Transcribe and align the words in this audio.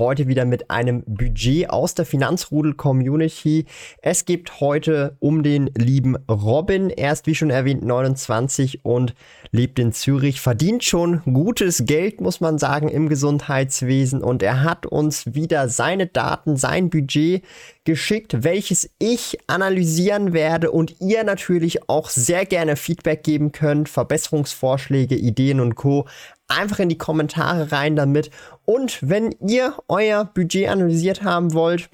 heute 0.00 0.26
wieder 0.26 0.44
mit 0.44 0.68
einem 0.70 1.04
Budget 1.06 1.70
aus 1.70 1.94
der 1.94 2.04
Finanzrudel-Community. 2.04 3.66
Es 4.02 4.24
geht 4.24 4.58
heute 4.58 5.16
um 5.20 5.44
den 5.44 5.70
lieben 5.78 6.16
Robin. 6.28 6.90
Er 6.90 7.12
ist, 7.12 7.28
wie 7.28 7.36
schon 7.36 7.50
erwähnt, 7.50 7.84
29 7.84 8.84
und 8.84 9.14
lebt 9.52 9.78
in 9.78 9.92
Zürich, 9.92 10.40
verdient 10.40 10.82
schon 10.82 11.22
gutes 11.22 11.84
Geld, 11.84 12.20
muss 12.20 12.40
man 12.40 12.58
sagen, 12.58 12.88
im 12.88 13.08
Gesundheitswesen. 13.08 14.24
Und 14.24 14.42
er 14.42 14.64
hat 14.64 14.86
uns 14.86 15.34
wieder 15.34 15.68
seine 15.68 16.08
Daten, 16.08 16.56
sein 16.56 16.90
Budget 16.90 17.44
geschickt, 17.84 18.42
welches 18.42 18.90
ich 18.98 19.38
analysieren 19.46 20.32
werde 20.32 20.70
und 20.70 21.00
ihr 21.00 21.24
natürlich 21.24 21.88
auch 21.88 22.08
sehr 22.08 22.46
gerne 22.46 22.76
Feedback 22.76 23.22
geben 23.22 23.52
könnt, 23.52 23.88
Verbesserungsvorschläge, 23.88 25.14
Ideen 25.14 25.60
und 25.60 25.74
Co 25.74 26.06
einfach 26.50 26.78
in 26.78 26.88
die 26.88 26.98
Kommentare 26.98 27.72
rein 27.72 27.96
damit. 27.96 28.30
Und 28.64 28.98
wenn 29.00 29.34
ihr 29.40 29.74
euer 29.88 30.24
Budget 30.24 30.68
analysiert 30.68 31.22
haben 31.22 31.54
wollt, 31.54 31.88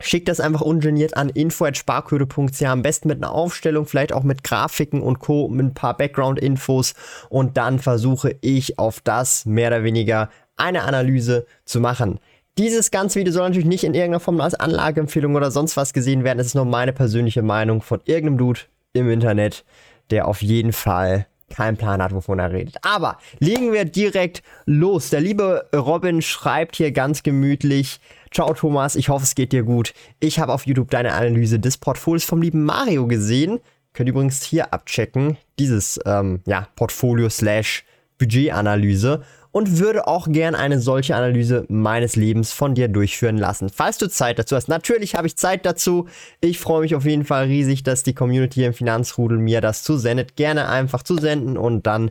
schickt 0.00 0.28
das 0.28 0.40
einfach 0.40 0.60
ungeniert 0.60 1.16
an 1.16 1.28
info.sparquote.ch. 1.28 2.62
Am 2.62 2.82
besten 2.82 3.08
mit 3.08 3.18
einer 3.18 3.32
Aufstellung, 3.32 3.86
vielleicht 3.86 4.12
auch 4.12 4.22
mit 4.22 4.42
Grafiken 4.44 5.00
und 5.00 5.18
Co., 5.18 5.48
mit 5.48 5.66
ein 5.66 5.74
paar 5.74 5.96
Background-Infos. 5.96 6.94
Und 7.28 7.56
dann 7.56 7.78
versuche 7.78 8.36
ich 8.40 8.78
auf 8.78 9.00
das 9.00 9.46
mehr 9.46 9.68
oder 9.68 9.84
weniger 9.84 10.30
eine 10.56 10.82
Analyse 10.82 11.46
zu 11.64 11.80
machen. 11.80 12.20
Dieses 12.58 12.92
ganze 12.92 13.18
Video 13.18 13.32
soll 13.32 13.48
natürlich 13.48 13.66
nicht 13.66 13.82
in 13.82 13.94
irgendeiner 13.94 14.20
Form 14.20 14.40
als 14.40 14.54
Anlageempfehlung 14.54 15.34
oder 15.34 15.50
sonst 15.50 15.76
was 15.76 15.92
gesehen 15.92 16.22
werden. 16.22 16.38
Es 16.38 16.48
ist 16.48 16.54
nur 16.54 16.64
meine 16.64 16.92
persönliche 16.92 17.42
Meinung 17.42 17.82
von 17.82 18.00
irgendeinem 18.04 18.38
Dude 18.38 18.60
im 18.92 19.10
Internet, 19.10 19.64
der 20.10 20.28
auf 20.28 20.40
jeden 20.40 20.72
Fall 20.72 21.26
keinen 21.50 21.76
Plan 21.76 22.02
hat, 22.02 22.12
wovon 22.12 22.38
er 22.38 22.52
redet. 22.52 22.76
Aber 22.82 23.18
legen 23.38 23.72
wir 23.72 23.84
direkt 23.84 24.42
los. 24.66 25.10
Der 25.10 25.20
liebe 25.20 25.68
Robin 25.74 26.22
schreibt 26.22 26.76
hier 26.76 26.92
ganz 26.92 27.22
gemütlich. 27.22 28.00
Ciao 28.32 28.52
Thomas, 28.54 28.96
ich 28.96 29.08
hoffe 29.08 29.24
es 29.24 29.34
geht 29.34 29.52
dir 29.52 29.62
gut. 29.62 29.94
Ich 30.20 30.38
habe 30.38 30.52
auf 30.52 30.66
YouTube 30.66 30.90
deine 30.90 31.12
Analyse 31.12 31.60
des 31.60 31.78
Portfolios 31.78 32.24
vom 32.24 32.42
lieben 32.42 32.64
Mario 32.64 33.06
gesehen. 33.06 33.60
Könnt 33.92 34.08
übrigens 34.08 34.42
hier 34.42 34.74
abchecken, 34.74 35.36
dieses 35.58 36.00
ähm, 36.04 36.40
ja, 36.46 36.66
Portfolio 36.74 37.28
slash 37.28 37.84
Budgetanalyse 38.18 39.22
und 39.54 39.78
würde 39.78 40.08
auch 40.08 40.26
gern 40.28 40.56
eine 40.56 40.80
solche 40.80 41.14
Analyse 41.14 41.64
meines 41.68 42.16
Lebens 42.16 42.52
von 42.52 42.74
dir 42.74 42.88
durchführen 42.88 43.38
lassen. 43.38 43.68
Falls 43.68 43.98
du 43.98 44.08
Zeit 44.08 44.36
dazu 44.40 44.56
hast. 44.56 44.66
Natürlich 44.66 45.14
habe 45.14 45.28
ich 45.28 45.36
Zeit 45.36 45.64
dazu. 45.64 46.08
Ich 46.40 46.58
freue 46.58 46.80
mich 46.80 46.96
auf 46.96 47.04
jeden 47.04 47.24
Fall 47.24 47.44
riesig, 47.44 47.84
dass 47.84 48.02
die 48.02 48.14
Community 48.14 48.64
im 48.64 48.74
Finanzrudel 48.74 49.38
mir 49.38 49.60
das 49.60 49.84
zusendet. 49.84 50.34
Gerne 50.34 50.68
einfach 50.68 51.04
zusenden 51.04 51.56
und 51.56 51.86
dann 51.86 52.10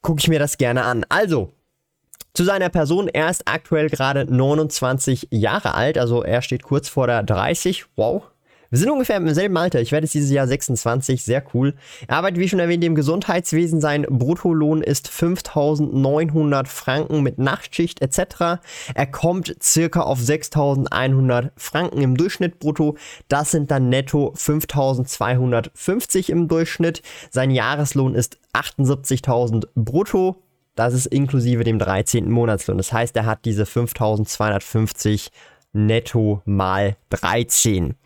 gucke 0.00 0.20
ich 0.20 0.28
mir 0.28 0.38
das 0.38 0.56
gerne 0.56 0.84
an. 0.84 1.04
Also, 1.10 1.52
zu 2.32 2.42
seiner 2.42 2.70
Person, 2.70 3.08
er 3.08 3.28
ist 3.28 3.42
aktuell 3.44 3.90
gerade 3.90 4.24
29 4.24 5.28
Jahre 5.30 5.74
alt, 5.74 5.98
also 5.98 6.22
er 6.22 6.40
steht 6.40 6.62
kurz 6.62 6.88
vor 6.88 7.06
der 7.06 7.22
30. 7.22 7.84
Wow, 7.96 8.31
wir 8.72 8.78
sind 8.78 8.90
ungefähr 8.90 9.18
im 9.18 9.28
selben 9.34 9.54
Alter. 9.58 9.82
Ich 9.82 9.92
werde 9.92 10.06
jetzt 10.06 10.14
dieses 10.14 10.30
Jahr 10.30 10.46
26. 10.46 11.22
Sehr 11.22 11.44
cool. 11.52 11.74
Er 12.08 12.16
arbeitet, 12.16 12.40
wie 12.40 12.48
schon 12.48 12.58
erwähnt, 12.58 12.82
im 12.82 12.94
Gesundheitswesen. 12.94 13.82
Sein 13.82 14.06
Bruttolohn 14.08 14.80
ist 14.80 15.08
5900 15.08 16.68
Franken 16.68 17.22
mit 17.22 17.36
Nachtschicht 17.36 18.00
etc. 18.00 18.62
Er 18.94 19.06
kommt 19.10 19.54
circa 19.62 20.00
auf 20.00 20.20
6100 20.20 21.52
Franken 21.54 22.00
im 22.00 22.16
Durchschnitt 22.16 22.60
brutto. 22.60 22.96
Das 23.28 23.50
sind 23.50 23.70
dann 23.70 23.90
netto 23.90 24.32
5250 24.36 26.30
im 26.30 26.48
Durchschnitt. 26.48 27.02
Sein 27.30 27.50
Jahreslohn 27.50 28.14
ist 28.14 28.38
78.000 28.54 29.66
brutto. 29.74 30.42
Das 30.76 30.94
ist 30.94 31.04
inklusive 31.04 31.62
dem 31.62 31.78
13. 31.78 32.30
Monatslohn. 32.30 32.78
Das 32.78 32.90
heißt, 32.90 33.14
er 33.18 33.26
hat 33.26 33.44
diese 33.44 33.66
5250 33.66 35.30
netto 35.74 36.40
mal 36.46 36.96
13. 37.10 37.96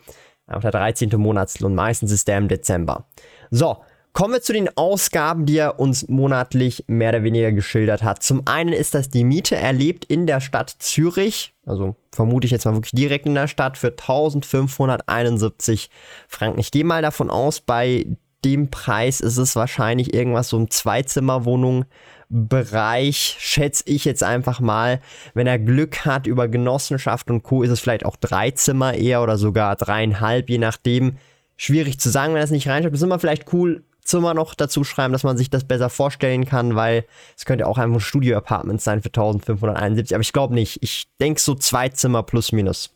Auch 0.46 0.60
der 0.60 0.70
13. 0.70 1.10
Monatslohn. 1.16 1.74
Meistens 1.74 2.12
ist 2.12 2.28
der 2.28 2.38
im 2.38 2.48
Dezember. 2.48 3.06
So, 3.50 3.78
kommen 4.12 4.32
wir 4.32 4.42
zu 4.42 4.52
den 4.52 4.74
Ausgaben, 4.76 5.44
die 5.44 5.58
er 5.58 5.78
uns 5.78 6.08
monatlich 6.08 6.84
mehr 6.86 7.10
oder 7.10 7.22
weniger 7.22 7.52
geschildert 7.52 8.02
hat. 8.02 8.22
Zum 8.22 8.42
einen 8.46 8.72
ist 8.72 8.94
das 8.94 9.10
die 9.10 9.24
Miete. 9.24 9.56
Er 9.56 9.72
lebt 9.72 10.04
in 10.04 10.26
der 10.26 10.40
Stadt 10.40 10.74
Zürich. 10.78 11.52
Also 11.66 11.96
vermute 12.12 12.46
ich 12.46 12.50
jetzt 12.50 12.64
mal 12.64 12.74
wirklich 12.74 12.92
direkt 12.92 13.26
in 13.26 13.34
der 13.34 13.48
Stadt 13.48 13.76
für 13.76 13.88
1571 13.88 15.90
Franken. 16.28 16.60
Ich 16.60 16.70
gehe 16.70 16.84
mal 16.84 17.02
davon 17.02 17.28
aus, 17.28 17.60
bei 17.60 18.06
dem 18.44 18.70
Preis 18.70 19.20
ist 19.20 19.38
es 19.38 19.56
wahrscheinlich 19.56 20.14
irgendwas 20.14 20.48
so 20.48 20.58
ein 20.58 20.70
Zweizimmerwohnung 20.70 21.86
Bereich, 22.28 23.36
schätze 23.38 23.84
ich 23.86 24.04
jetzt 24.04 24.24
einfach 24.24 24.58
mal. 24.58 25.00
Wenn 25.34 25.46
er 25.46 25.60
Glück 25.60 26.04
hat 26.04 26.26
über 26.26 26.48
Genossenschaft 26.48 27.30
und 27.30 27.44
Co., 27.44 27.62
ist 27.62 27.70
es 27.70 27.78
vielleicht 27.78 28.04
auch 28.04 28.16
drei 28.16 28.50
Zimmer 28.50 28.94
eher 28.94 29.22
oder 29.22 29.38
sogar 29.38 29.76
dreieinhalb, 29.76 30.50
je 30.50 30.58
nachdem. 30.58 31.18
Schwierig 31.56 32.00
zu 32.00 32.10
sagen, 32.10 32.34
wenn 32.34 32.40
er 32.40 32.44
es 32.44 32.50
nicht 32.50 32.68
reinschreibt. 32.68 32.96
Ist 32.96 33.02
immer 33.02 33.20
vielleicht 33.20 33.52
cool, 33.52 33.84
Zimmer 34.02 34.34
noch 34.34 34.54
dazu 34.54 34.84
schreiben, 34.84 35.12
dass 35.12 35.22
man 35.22 35.36
sich 35.36 35.50
das 35.50 35.64
besser 35.64 35.88
vorstellen 35.88 36.46
kann, 36.46 36.74
weil 36.74 37.04
es 37.36 37.44
könnte 37.44 37.66
auch 37.66 37.78
einfach 37.78 37.96
ein 37.96 38.00
Studio-Apartment 38.00 38.80
sein 38.80 39.02
für 39.02 39.08
1571, 39.08 40.14
aber 40.14 40.22
ich 40.22 40.32
glaube 40.32 40.54
nicht. 40.54 40.82
Ich 40.82 41.06
denke 41.20 41.40
so 41.40 41.54
zwei 41.54 41.88
Zimmer 41.90 42.22
plus 42.22 42.52
minus. 42.52 42.92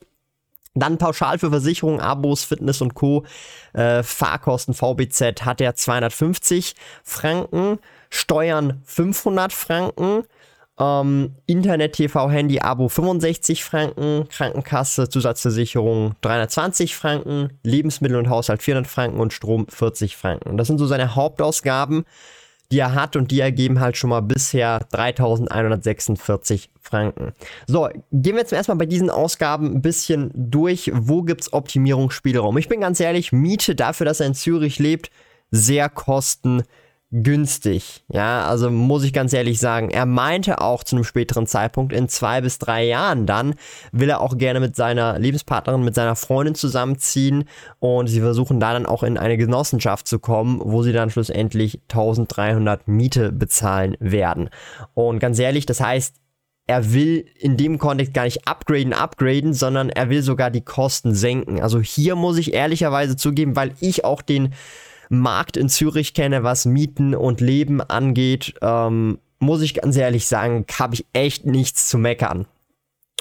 Dann 0.75 0.99
pauschal 0.99 1.39
für 1.39 1.51
Versicherungen, 1.51 2.01
Abos, 2.01 2.45
Fitness 2.45 2.81
und 2.81 2.95
Co. 2.95 3.25
Äh, 3.73 4.03
Fahrkosten 4.03 4.75
VBZ 4.75 5.45
hat 5.45 5.61
er 5.61 5.75
250 5.75 6.75
Franken. 7.03 7.79
Steuern 8.11 8.83
500 8.85 9.53
Franken, 9.53 10.25
ähm, 10.79 11.37
Internet, 11.47 11.95
TV, 11.95 12.29
Handy, 12.31 12.61
Abo 12.61 12.89
65 12.89 13.63
Franken, 13.63 14.29
Krankenkasse, 14.29 15.09
Zusatzversicherung 15.09 16.17
320 16.21 16.97
Franken, 16.97 17.59
Lebensmittel 17.63 18.17
und 18.17 18.29
Haushalt 18.29 18.63
400 18.63 18.91
Franken 18.91 19.21
und 19.21 19.33
Strom 19.33 19.67
40 19.69 20.17
Franken. 20.17 20.57
Das 20.57 20.67
sind 20.67 20.79
so 20.79 20.87
seine 20.87 21.15
Hauptausgaben, 21.15 22.05
die 22.71 22.79
er 22.79 22.95
hat 22.95 23.17
und 23.17 23.31
die 23.31 23.41
ergeben 23.41 23.81
halt 23.81 23.97
schon 23.97 24.11
mal 24.11 24.21
bisher 24.21 24.81
3146 24.93 26.71
Franken. 26.81 27.33
So, 27.67 27.89
gehen 28.13 28.35
wir 28.35 28.41
jetzt 28.41 28.53
erstmal 28.53 28.77
bei 28.77 28.87
diesen 28.87 29.11
Ausgaben 29.11 29.75
ein 29.75 29.83
bisschen 29.83 30.31
durch. 30.35 30.91
Wo 30.95 31.23
gibt 31.23 31.43
es 31.43 31.53
Optimierungsspielraum? 31.53 32.57
Ich 32.59 32.69
bin 32.69 32.81
ganz 32.81 33.01
ehrlich, 33.01 33.33
Miete 33.33 33.75
dafür, 33.75 34.07
dass 34.07 34.21
er 34.21 34.27
in 34.27 34.35
Zürich 34.35 34.79
lebt, 34.79 35.11
sehr 35.51 35.89
kosten 35.89 36.63
günstig. 37.13 38.05
Ja, 38.09 38.47
also 38.47 38.71
muss 38.71 39.03
ich 39.03 39.13
ganz 39.13 39.33
ehrlich 39.33 39.59
sagen, 39.59 39.91
er 39.91 40.07
meinte 40.07 40.61
auch 40.61 40.85
zu 40.85 40.95
einem 40.95 41.05
späteren 41.05 41.47
Zeitpunkt, 41.47 41.93
in 41.93 42.09
zwei 42.09 42.41
bis 42.41 42.59
drei 42.59 42.85
Jahren 42.85 43.27
dann 43.27 43.55
will 43.91 44.09
er 44.09 44.21
auch 44.21 44.39
gerne 44.39 44.61
mit 44.61 44.77
seiner 44.77 45.19
Lebenspartnerin, 45.19 45.83
mit 45.83 45.97
seiner 45.97 46.15
Freundin 46.15 46.55
zusammenziehen 46.55 47.45
und 47.81 48.07
sie 48.07 48.21
versuchen 48.21 48.61
da 48.61 48.73
dann 48.73 48.87
auch 48.87 49.03
in 49.03 49.19
eine 49.19 49.37
Genossenschaft 49.37 50.07
zu 50.07 50.21
kommen, 50.21 50.61
wo 50.63 50.83
sie 50.83 50.93
dann 50.93 51.11
schlussendlich 51.11 51.81
1300 51.91 52.87
Miete 52.87 53.33
bezahlen 53.33 53.97
werden. 53.99 54.49
Und 54.95 55.19
ganz 55.19 55.39
ehrlich, 55.41 55.67
das 55.67 55.81
heißt, 55.81 56.15
er 56.69 56.93
will 56.93 57.27
in 57.41 57.57
dem 57.57 57.79
Kontext 57.79 58.15
gar 58.15 58.23
nicht 58.23 58.47
upgraden, 58.47 58.93
upgraden, 58.93 59.53
sondern 59.53 59.91
er 59.91 60.09
will 60.09 60.23
sogar 60.23 60.53
die 60.53 60.61
Kosten 60.61 61.17
senken. 61.17 61.61
Also 61.61 61.81
hier 61.81 62.15
muss 62.15 62.39
ich 62.39 62.55
ehrlicherweise 62.55 63.17
zugeben, 63.17 63.57
weil 63.57 63.73
ich 63.81 64.05
auch 64.05 64.23
den 64.23 64.55
Markt 65.11 65.57
in 65.57 65.69
Zürich 65.69 66.15
kenne, 66.15 66.43
was 66.43 66.65
Mieten 66.65 67.15
und 67.15 67.41
Leben 67.41 67.83
angeht, 67.83 68.55
ähm, 68.63 69.19
muss 69.41 69.61
ich 69.61 69.75
ganz 69.75 69.97
ehrlich 69.97 70.27
sagen, 70.27 70.65
habe 70.79 70.95
ich 70.95 71.07
echt 71.13 71.45
nichts 71.45 71.89
zu 71.89 71.99
meckern. 71.99 72.47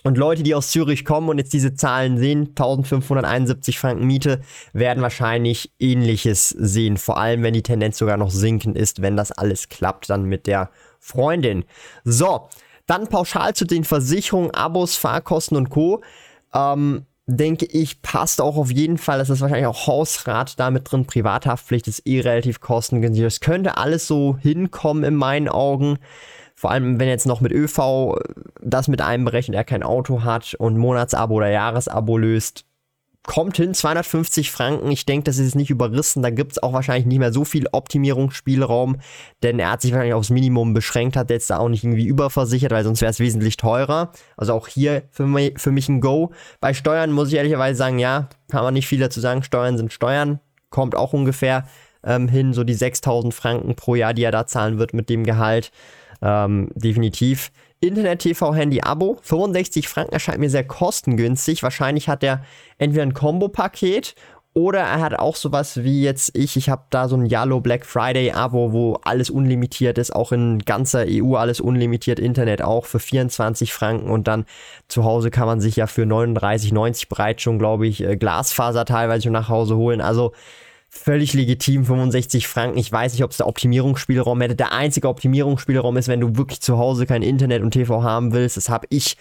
Und 0.03 0.18
Leute, 0.18 0.44
die 0.44 0.56
aus 0.56 0.71
Zürich 0.71 1.03
kommen 1.03 1.27
und 1.27 1.39
jetzt 1.39 1.51
diese 1.51 1.74
Zahlen 1.74 2.18
sehen, 2.18 2.50
1571 2.50 3.80
Franken 3.80 4.06
Miete, 4.06 4.39
werden 4.71 5.03
wahrscheinlich 5.03 5.74
ähnliches 5.77 6.50
sehen. 6.50 6.97
Vor 6.97 7.18
allem, 7.18 7.44
wenn 7.44 7.53
die 7.53 7.63
Tendenz 7.63 7.97
sogar 7.97 8.15
noch 8.15 8.31
sinken 8.31 8.75
ist, 8.75 9.01
wenn 9.01 9.18
das 9.18 9.31
alles 9.31 9.68
klappt, 9.68 10.09
dann 10.09 10.24
mit 10.24 10.47
der 10.47 10.69
Freundin. 11.00 11.65
So, 12.06 12.47
dann 12.86 13.07
pauschal 13.07 13.56
zu 13.56 13.65
den 13.65 13.83
Versicherungen, 13.83 14.51
Abos, 14.51 14.95
Fahrkosten 14.95 15.57
und 15.57 15.69
Co. 15.69 16.01
Ähm, 16.53 17.06
denke 17.29 17.65
ich, 17.65 18.01
passt 18.01 18.41
auch 18.41 18.57
auf 18.57 18.71
jeden 18.71 18.97
Fall. 18.97 19.19
Das 19.19 19.29
ist 19.29 19.41
wahrscheinlich 19.41 19.67
auch 19.67 19.87
Hausrat 19.87 20.59
damit 20.59 20.91
drin. 20.91 21.05
Privathaftpflicht 21.05 21.87
ist 21.87 22.05
eh 22.07 22.21
relativ 22.21 22.59
kostengünstig. 22.59 23.23
Das 23.23 23.39
könnte 23.39 23.77
alles 23.77 24.07
so 24.07 24.37
hinkommen 24.41 25.03
in 25.03 25.15
meinen 25.15 25.47
Augen. 25.47 25.99
Vor 26.55 26.71
allem, 26.71 26.99
wenn 26.99 27.07
jetzt 27.07 27.27
noch 27.27 27.39
mit 27.39 27.51
ÖV 27.51 28.17
das 28.61 28.87
mit 28.87 29.01
einberechnet, 29.01 29.55
er 29.55 29.63
kein 29.63 29.83
Auto 29.83 30.23
hat 30.23 30.55
und 30.55 30.77
Monatsabo 30.77 31.35
oder 31.35 31.49
Jahresabo 31.49 32.17
löst, 32.17 32.65
kommt 33.29 33.57
hin, 33.57 33.75
250 33.75 34.49
Franken. 34.49 34.89
Ich 34.89 35.05
denke, 35.05 35.25
das 35.25 35.37
ist 35.37 35.53
nicht 35.53 35.69
überrissen. 35.69 36.23
Da 36.23 36.31
gibt 36.31 36.53
es 36.53 36.63
auch 36.63 36.73
wahrscheinlich 36.73 37.05
nicht 37.05 37.19
mehr 37.19 37.31
so 37.31 37.45
viel 37.45 37.67
Optimierungsspielraum, 37.71 38.97
denn 39.43 39.59
er 39.59 39.69
hat 39.69 39.81
sich 39.81 39.91
wahrscheinlich 39.91 40.15
aufs 40.15 40.31
Minimum 40.31 40.73
beschränkt, 40.73 41.15
hat 41.15 41.29
jetzt 41.29 41.47
da 41.51 41.59
auch 41.59 41.69
nicht 41.69 41.83
irgendwie 41.83 42.07
überversichert, 42.07 42.71
weil 42.71 42.83
sonst 42.83 43.01
wäre 43.01 43.11
es 43.11 43.19
wesentlich 43.19 43.55
teurer. 43.55 44.13
Also 44.35 44.53
auch 44.53 44.67
hier 44.67 45.03
für 45.11 45.27
mich, 45.27 45.53
für 45.57 45.69
mich 45.69 45.87
ein 45.89 46.01
Go. 46.01 46.31
Bei 46.59 46.73
Steuern 46.73 47.11
muss 47.11 47.27
ich 47.27 47.35
ehrlicherweise 47.35 47.77
sagen, 47.77 47.99
ja, 47.99 48.29
kann 48.49 48.63
man 48.63 48.73
nicht 48.73 48.87
viel 48.87 48.99
dazu 48.99 49.19
sagen. 49.19 49.43
Steuern 49.43 49.77
sind 49.77 49.93
Steuern. 49.93 50.39
Kommt 50.71 50.95
auch 50.95 51.13
ungefähr 51.13 51.67
ähm, 52.03 52.29
hin, 52.29 52.53
so 52.53 52.63
die 52.63 52.73
6000 52.73 53.31
Franken 53.31 53.75
pro 53.75 53.93
Jahr, 53.93 54.15
die 54.15 54.23
er 54.23 54.31
da 54.31 54.47
zahlen 54.47 54.79
wird 54.79 54.95
mit 54.95 55.07
dem 55.07 55.23
Gehalt. 55.23 55.71
Ähm, 56.23 56.71
definitiv. 56.73 57.51
Internet-TV-Handy-Abo, 57.81 59.19
65 59.21 59.87
Franken 59.87 60.13
erscheint 60.13 60.39
mir 60.39 60.49
sehr 60.49 60.65
kostengünstig. 60.65 61.63
Wahrscheinlich 61.63 62.09
hat 62.09 62.23
er 62.23 62.43
entweder 62.77 63.03
ein 63.03 63.13
Kombo-Paket 63.13 64.15
oder 64.53 64.79
er 64.79 64.99
hat 64.99 65.17
auch 65.17 65.35
sowas 65.35 65.83
wie 65.83 66.01
jetzt 66.01 66.35
ich. 66.35 66.57
Ich 66.57 66.69
habe 66.69 66.83
da 66.89 67.07
so 67.07 67.15
ein 67.15 67.29
Yellow 67.29 67.61
Black 67.61 67.85
Friday 67.85 68.31
Abo, 68.31 68.73
wo 68.73 68.95
alles 69.03 69.29
unlimitiert 69.29 69.97
ist, 69.97 70.13
auch 70.13 70.31
in 70.31 70.59
ganzer 70.59 71.05
EU 71.07 71.35
alles 71.35 71.61
unlimitiert, 71.61 72.19
Internet 72.19 72.61
auch 72.61 72.85
für 72.85 72.99
24 72.99 73.71
Franken 73.71 74.09
und 74.09 74.27
dann 74.27 74.45
zu 74.87 75.05
Hause 75.05 75.29
kann 75.29 75.45
man 75.45 75.61
sich 75.61 75.75
ja 75.77 75.87
für 75.87 76.03
39,90 76.03 77.07
bereits 77.07 77.41
schon, 77.43 77.59
glaube 77.59 77.87
ich, 77.87 78.03
äh, 78.03 78.17
Glasfaser 78.17 78.85
teilweise 78.85 79.23
schon 79.23 79.33
nach 79.33 79.49
Hause 79.49 79.77
holen. 79.77 80.01
Also 80.01 80.33
völlig 80.89 81.33
legitim, 81.33 81.86
65 81.86 82.47
Franken. 82.47 82.77
Ich 82.77 82.91
weiß 82.91 83.13
nicht, 83.13 83.24
ob 83.24 83.31
es 83.31 83.38
da 83.38 83.45
Optimierungsspielraum 83.45 84.41
hätte. 84.41 84.56
Der 84.56 84.74
einzige 84.74 85.07
Optimierungsspielraum 85.07 85.95
ist, 85.97 86.07
wenn 86.07 86.19
du 86.19 86.36
wirklich 86.36 86.62
zu 86.62 86.77
Hause 86.77 87.06
kein 87.06 87.21
Internet 87.21 87.62
und 87.62 87.71
TV 87.71 88.03
haben 88.03 88.33
willst. 88.33 88.57
Das 88.57 88.69
habe 88.69 88.88
ich 88.89 89.15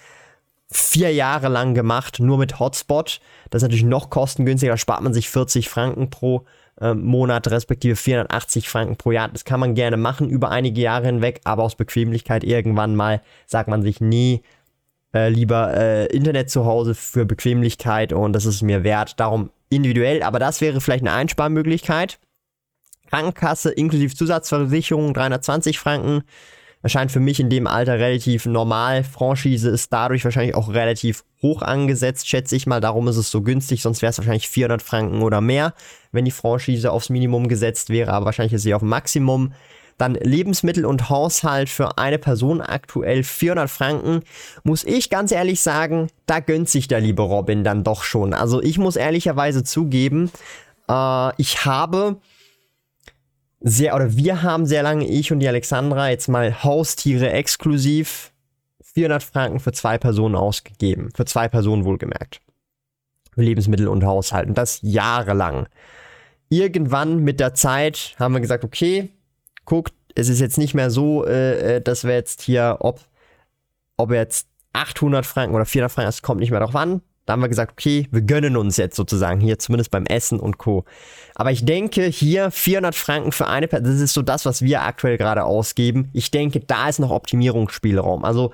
vier 0.71 1.13
Jahre 1.13 1.49
lang 1.49 1.75
gemacht, 1.75 2.21
nur 2.21 2.39
mit 2.39 2.59
Hotspot. 2.59 3.21
Das 3.51 3.63
ist 3.63 3.69
natürlich 3.69 3.85
noch 3.85 4.11
kostengünstiger. 4.11 4.73
Da 4.73 4.77
spart 4.79 5.03
man 5.03 5.15
sich 5.15 5.29
40 5.29 5.69
Franken 5.69 6.11
pro 6.11 6.45
äh, 6.81 6.95
Monat, 6.95 7.49
respektive 7.49 7.97
480 7.97 8.69
Franken 8.69 8.97
pro 8.97 9.13
Jahr. 9.13 9.29
Das 9.29 9.45
kann 9.45 9.61
man 9.61 9.75
gerne 9.75 9.97
machen 9.97 10.29
über 10.29 10.51
einige 10.51 10.81
Jahre 10.81 11.07
hinweg, 11.07 11.41
aber 11.45 11.63
aus 11.63 11.75
Bequemlichkeit 11.75 12.45
irgendwann 12.45 12.97
mal 12.97 13.23
sagt 13.47 13.69
man 13.69 13.83
sich, 13.83 14.01
nie 14.01 14.43
äh, 15.15 15.29
lieber 15.29 15.75
äh, 15.75 16.07
Internet 16.07 16.51
zu 16.51 16.67
Hause 16.67 16.95
für 16.95 17.25
Bequemlichkeit 17.25 18.13
und 18.13 18.33
das 18.33 18.47
ist 18.47 18.63
mir 18.63 18.85
wert. 18.85 19.19
Darum 19.21 19.51
individuell, 19.71 20.23
aber 20.23 20.39
das 20.39 20.61
wäre 20.61 20.81
vielleicht 20.81 21.03
eine 21.03 21.13
Einsparmöglichkeit. 21.13 22.19
Krankenkasse 23.09 23.71
inklusive 23.71 24.15
Zusatzversicherung 24.15 25.15
320 25.15 25.79
Franken. 25.79 26.23
Erscheint 26.81 27.11
für 27.11 27.21
mich 27.21 27.41
in 27.41 27.51
dem 27.51 27.67
Alter 27.67 27.99
relativ 27.99 28.47
normal. 28.47 29.03
Franchise 29.03 29.69
ist 29.69 29.93
dadurch 29.93 30.25
wahrscheinlich 30.25 30.55
auch 30.55 30.69
relativ 30.73 31.25
hoch 31.43 31.63
angesetzt, 31.63 32.29
schätze 32.29 32.55
ich 32.55 32.67
mal. 32.69 32.81
Darum 32.81 33.09
ist 33.09 33.17
es 33.17 33.33
so 33.33 33.43
günstig. 33.43 33.83
Sonst 33.83 34.01
wäre 34.01 34.11
es 34.11 34.19
wahrscheinlich 34.19 34.49
400 34.49 34.81
Franken 34.81 35.23
oder 35.23 35.41
mehr, 35.41 35.75
wenn 36.13 36.25
die 36.25 36.31
Franchise 36.31 36.93
aufs 36.93 37.09
Minimum 37.09 37.49
gesetzt 37.49 37.91
wäre. 37.91 38.13
Aber 38.13 38.27
wahrscheinlich 38.27 38.53
ist 38.53 38.63
sie 38.63 38.75
auf 38.75 38.83
Maximum. 38.83 39.53
Dann 39.99 40.15
Lebensmittel 40.15 40.87
und 40.87 41.11
Haushalt 41.11 41.69
für 41.69 41.99
eine 41.99 42.19
Person 42.19 42.61
aktuell 42.61 43.25
400 43.25 43.69
Franken. 43.69 44.23
Muss 44.63 44.85
ich 44.85 45.11
ganz 45.11 45.33
ehrlich 45.33 45.61
sagen, 45.61 46.09
da 46.27 46.41
gönnt 46.41 46.69
sich 46.69 46.89
der 46.89 47.01
liebe 47.01 47.23
Robin 47.23 47.65
dann 47.65 47.85
doch 47.85 48.05
schon. 48.05 48.33
Also 48.33 48.63
ich 48.63 48.79
muss 48.79 48.97
ehrlicherweise 48.97 49.65
zugeben, 49.65 50.31
äh, 50.89 51.31
ich 51.37 51.65
habe 51.65 52.17
sehr, 53.61 53.95
oder 53.95 54.17
wir 54.17 54.43
haben 54.43 54.67
sehr 54.67 54.83
lange, 54.83 55.07
ich 55.07 55.33
und 55.33 55.41
die 55.41 55.49
Alexandra, 55.49 56.11
jetzt 56.11 56.29
mal 56.29 56.63
Haustiere 56.63 57.31
exklusiv 57.33 58.33
400 58.95 59.23
Franken 59.23 59.61
für 59.61 59.73
zwei 59.73 59.99
Personen 59.99 60.35
ausgegeben. 60.35 61.11
Für 61.15 61.25
zwei 61.25 61.49
Personen 61.49 61.85
wohlgemerkt. 61.85 62.41
Lebensmittel 63.37 63.89
und 63.89 64.05
Haushalt. 64.05 64.49
Und 64.49 64.59
das 64.59 64.81
jahrelang. 64.83 65.69
Irgendwann 66.49 67.23
mit 67.23 67.41
der 67.41 67.55
Zeit 67.55 68.15
haben 68.19 68.35
wir 68.35 68.41
gesagt, 68.41 68.65
okay, 68.65 69.11
guckt, 69.69 69.95
es 70.15 70.29
ist 70.29 70.41
jetzt 70.41 70.59
nicht 70.59 70.75
mehr 70.75 70.91
so, 70.91 71.25
äh, 71.27 71.77
äh 71.77 71.81
dass 71.81 72.05
wir 72.05 72.15
jetzt 72.15 72.43
hier, 72.43 72.79
ob, 72.81 73.01
ob 73.97 74.11
jetzt 74.11 74.49
800 74.73 75.25
Franken 75.27 75.55
oder 75.55 75.67
400 75.67 75.93
Franken, 75.93 76.09
es 76.09 76.23
kommt 76.23 76.41
nicht 76.41 76.51
mehr 76.51 76.61
darauf 76.61 76.75
an. 76.75 77.03
Da 77.27 77.35
haben 77.35 77.43
wir 77.43 77.51
gesagt, 77.51 77.73
okay, 77.73 78.09
wir 78.11 78.23
gönnen 78.23 78.57
uns 78.57 78.79
jetzt 78.79 78.97
sozusagen 78.97 79.39
hier, 79.39 79.59
zumindest 79.59 79.91
beim 79.91 80.07
Essen 80.07 80.41
und 80.41 80.57
Co. 80.57 80.85
Aber 81.35 81.51
ich 81.51 81.63
denke, 81.63 82.05
hier 82.07 82.51
400 82.51 82.95
Franken 82.95 83.33
für 83.33 83.47
eine 83.47 83.69
Person, 83.69 83.93
das 83.93 84.01
ist 84.01 84.15
so 84.15 84.23
das, 84.23 84.47
was 84.47 84.63
wir 84.63 84.81
aktuell 84.81 85.19
gerade 85.19 85.45
ausgeben. 85.45 86.09
Ich 86.15 86.31
denke, 86.31 86.61
da 86.61 86.89
ist 86.89 87.01
noch 87.01 87.11
Optimierungsspielraum. 87.11 88.25
Also 88.25 88.53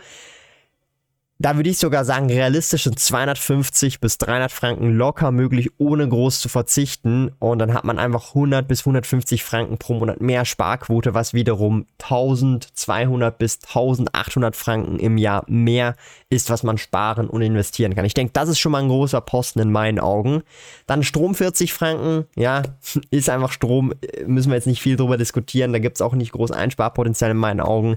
da 1.39 1.57
würde 1.57 1.69
ich 1.69 1.79
sogar 1.79 2.05
sagen, 2.05 2.29
realistisch 2.29 2.85
sind 2.85 2.99
250 2.99 3.99
bis 3.99 4.19
300 4.19 4.53
Franken 4.53 4.95
locker 4.95 5.33
möglich, 5.33 5.71
ohne 5.79 6.09
groß 6.09 6.39
zu 6.39 6.49
verzichten. 6.49 7.33
Und 7.41 7.59
dann 7.59 7.75
hat 7.75 7.85
man 7.85 7.99
einfach 7.99 8.29
100 8.29 8.69
bis 8.69 8.83
150 8.83 9.43
Franken 9.43 9.77
pro 9.77 9.95
Monat 9.95 10.21
mehr 10.21 10.45
Sparquote, 10.45 11.13
was 11.13 11.35
wiederum 11.35 11.87
1200 12.01 13.37
bis 13.37 13.59
1800 13.67 14.55
Franken 14.55 15.01
im 15.01 15.19
Jahr 15.19 15.45
mehr 15.49 15.97
ist, 16.31 16.51
was 16.51 16.63
man 16.63 16.79
sparen 16.79 17.29
und 17.29 17.43
investieren 17.43 17.97
kann. 17.97 18.05
Ich 18.05 18.15
denke, 18.15 18.33
das 18.33 18.49
ist 18.49 18.61
schon 18.61 18.71
mal 18.71 18.83
ein 18.83 18.89
großer 18.89 19.21
Posten 19.21 19.59
in 19.59 19.73
meinen 19.73 19.99
Augen. 19.99 20.43
Dann 20.87 21.03
Strom 21.03 21.35
40 21.35 21.73
Franken, 21.73 22.27
ja, 22.37 22.63
ist 23.11 23.29
einfach 23.29 23.51
Strom, 23.51 23.93
müssen 24.25 24.51
wir 24.51 24.57
jetzt 24.57 24.69
nicht 24.69 24.81
viel 24.81 24.97
drüber 24.97 25.17
diskutieren. 25.17 25.73
Da 25.73 25.81
gibt 25.81 25.97
es 25.97 26.03
auch 26.03 26.15
nicht 26.15 26.31
groß 26.31 26.53
Einsparpotenzial 26.53 27.33
in 27.33 27.37
meinen 27.39 27.61
Augen 27.61 27.97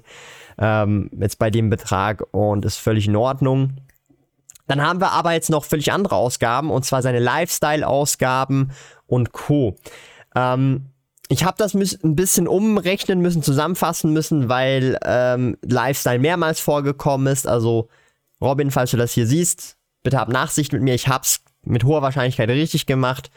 ähm, 0.57 1.09
jetzt 1.19 1.39
bei 1.39 1.50
dem 1.50 1.69
Betrag 1.69 2.24
und 2.31 2.65
ist 2.65 2.77
völlig 2.77 3.07
in 3.07 3.15
Ordnung. 3.15 3.77
Dann 4.68 4.81
haben 4.81 5.00
wir 5.00 5.12
aber 5.12 5.31
jetzt 5.33 5.50
noch 5.50 5.63
völlig 5.63 5.92
andere 5.92 6.15
Ausgaben 6.15 6.69
und 6.71 6.83
zwar 6.86 7.01
seine 7.01 7.19
Lifestyle-Ausgaben 7.19 8.71
und 9.06 9.31
Co. 9.31 9.75
Ähm, 10.36 10.88
ich 11.30 11.44
habe 11.44 11.57
das 11.57 11.74
ein 11.74 12.15
bisschen 12.15 12.48
umrechnen 12.48 13.21
müssen, 13.21 13.44
zusammenfassen 13.44 14.13
müssen, 14.13 14.50
weil 14.50 14.98
ähm, 15.04 15.57
Lifestyle 15.62 16.19
mehrmals 16.19 16.59
vorgekommen 16.59 17.31
ist. 17.31 17.48
Also 17.48 17.89
Robin, 18.42 18.71
falls 18.71 18.92
du 18.92 18.98
das 18.98 19.12
hier 19.12 19.27
siehst, 19.27 19.77
bitte 20.04 20.18
hab 20.18 20.30
Nachsicht 20.30 20.71
mit 20.71 20.81
mir. 20.81 20.94
Ich 20.94 21.07
hab's 21.07 21.42
mit 21.63 21.83
hoher 21.83 22.01
Wahrscheinlichkeit 22.01 22.50
richtig 22.50 22.86
gemacht. 22.86 23.30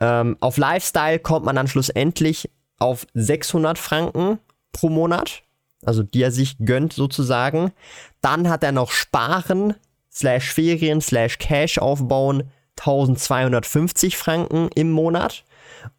Ähm, 0.00 0.36
auf 0.40 0.56
Lifestyle 0.56 1.18
kommt 1.18 1.44
man 1.44 1.56
dann 1.56 1.68
schlussendlich 1.68 2.50
auf 2.78 3.06
600 3.14 3.76
Franken 3.78 4.38
pro 4.72 4.88
Monat 4.88 5.42
also 5.84 6.02
die 6.02 6.22
er 6.22 6.32
sich 6.32 6.56
gönnt 6.58 6.92
sozusagen. 6.92 7.72
Dann 8.20 8.48
hat 8.48 8.62
er 8.62 8.72
noch 8.72 8.90
Sparen, 8.90 9.74
slash 10.12 10.52
Ferien, 10.52 11.00
slash 11.00 11.38
Cash 11.38 11.78
aufbauen, 11.78 12.50
1250 12.78 14.16
Franken 14.16 14.68
im 14.74 14.90
Monat. 14.90 15.44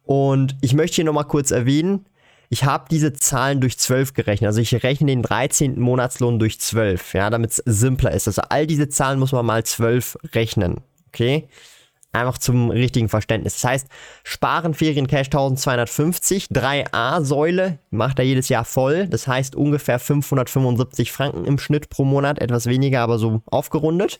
Und 0.02 0.56
ich 0.60 0.74
möchte 0.74 0.96
hier 0.96 1.04
nochmal 1.04 1.26
kurz 1.26 1.50
erwähnen, 1.50 2.06
ich 2.52 2.64
habe 2.64 2.86
diese 2.90 3.12
Zahlen 3.12 3.60
durch 3.60 3.78
12 3.78 4.12
gerechnet. 4.12 4.48
Also 4.48 4.60
ich 4.60 4.82
rechne 4.82 5.06
den 5.06 5.22
13. 5.22 5.78
Monatslohn 5.78 6.40
durch 6.40 6.60
12, 6.60 7.14
ja, 7.14 7.30
damit 7.30 7.52
es 7.52 7.62
simpler 7.64 8.10
ist. 8.10 8.26
Also 8.26 8.42
all 8.48 8.66
diese 8.66 8.88
Zahlen 8.88 9.20
muss 9.20 9.30
man 9.30 9.46
mal 9.46 9.62
12 9.64 10.18
rechnen. 10.34 10.80
Okay? 11.08 11.48
Einfach 12.12 12.38
zum 12.38 12.70
richtigen 12.70 13.08
Verständnis. 13.08 13.54
Das 13.54 13.64
heißt, 13.64 13.88
sparen 14.24 14.74
Ferien 14.74 15.06
Cash 15.06 15.28
1250, 15.28 16.46
3a-Säule 16.46 17.78
macht 17.90 18.18
er 18.18 18.24
jedes 18.24 18.48
Jahr 18.48 18.64
voll. 18.64 19.06
Das 19.06 19.28
heißt 19.28 19.54
ungefähr 19.54 20.00
575 20.00 21.12
Franken 21.12 21.44
im 21.44 21.58
Schnitt 21.58 21.88
pro 21.88 22.04
Monat, 22.04 22.40
etwas 22.40 22.66
weniger, 22.66 23.02
aber 23.02 23.18
so 23.18 23.42
aufgerundet. 23.46 24.18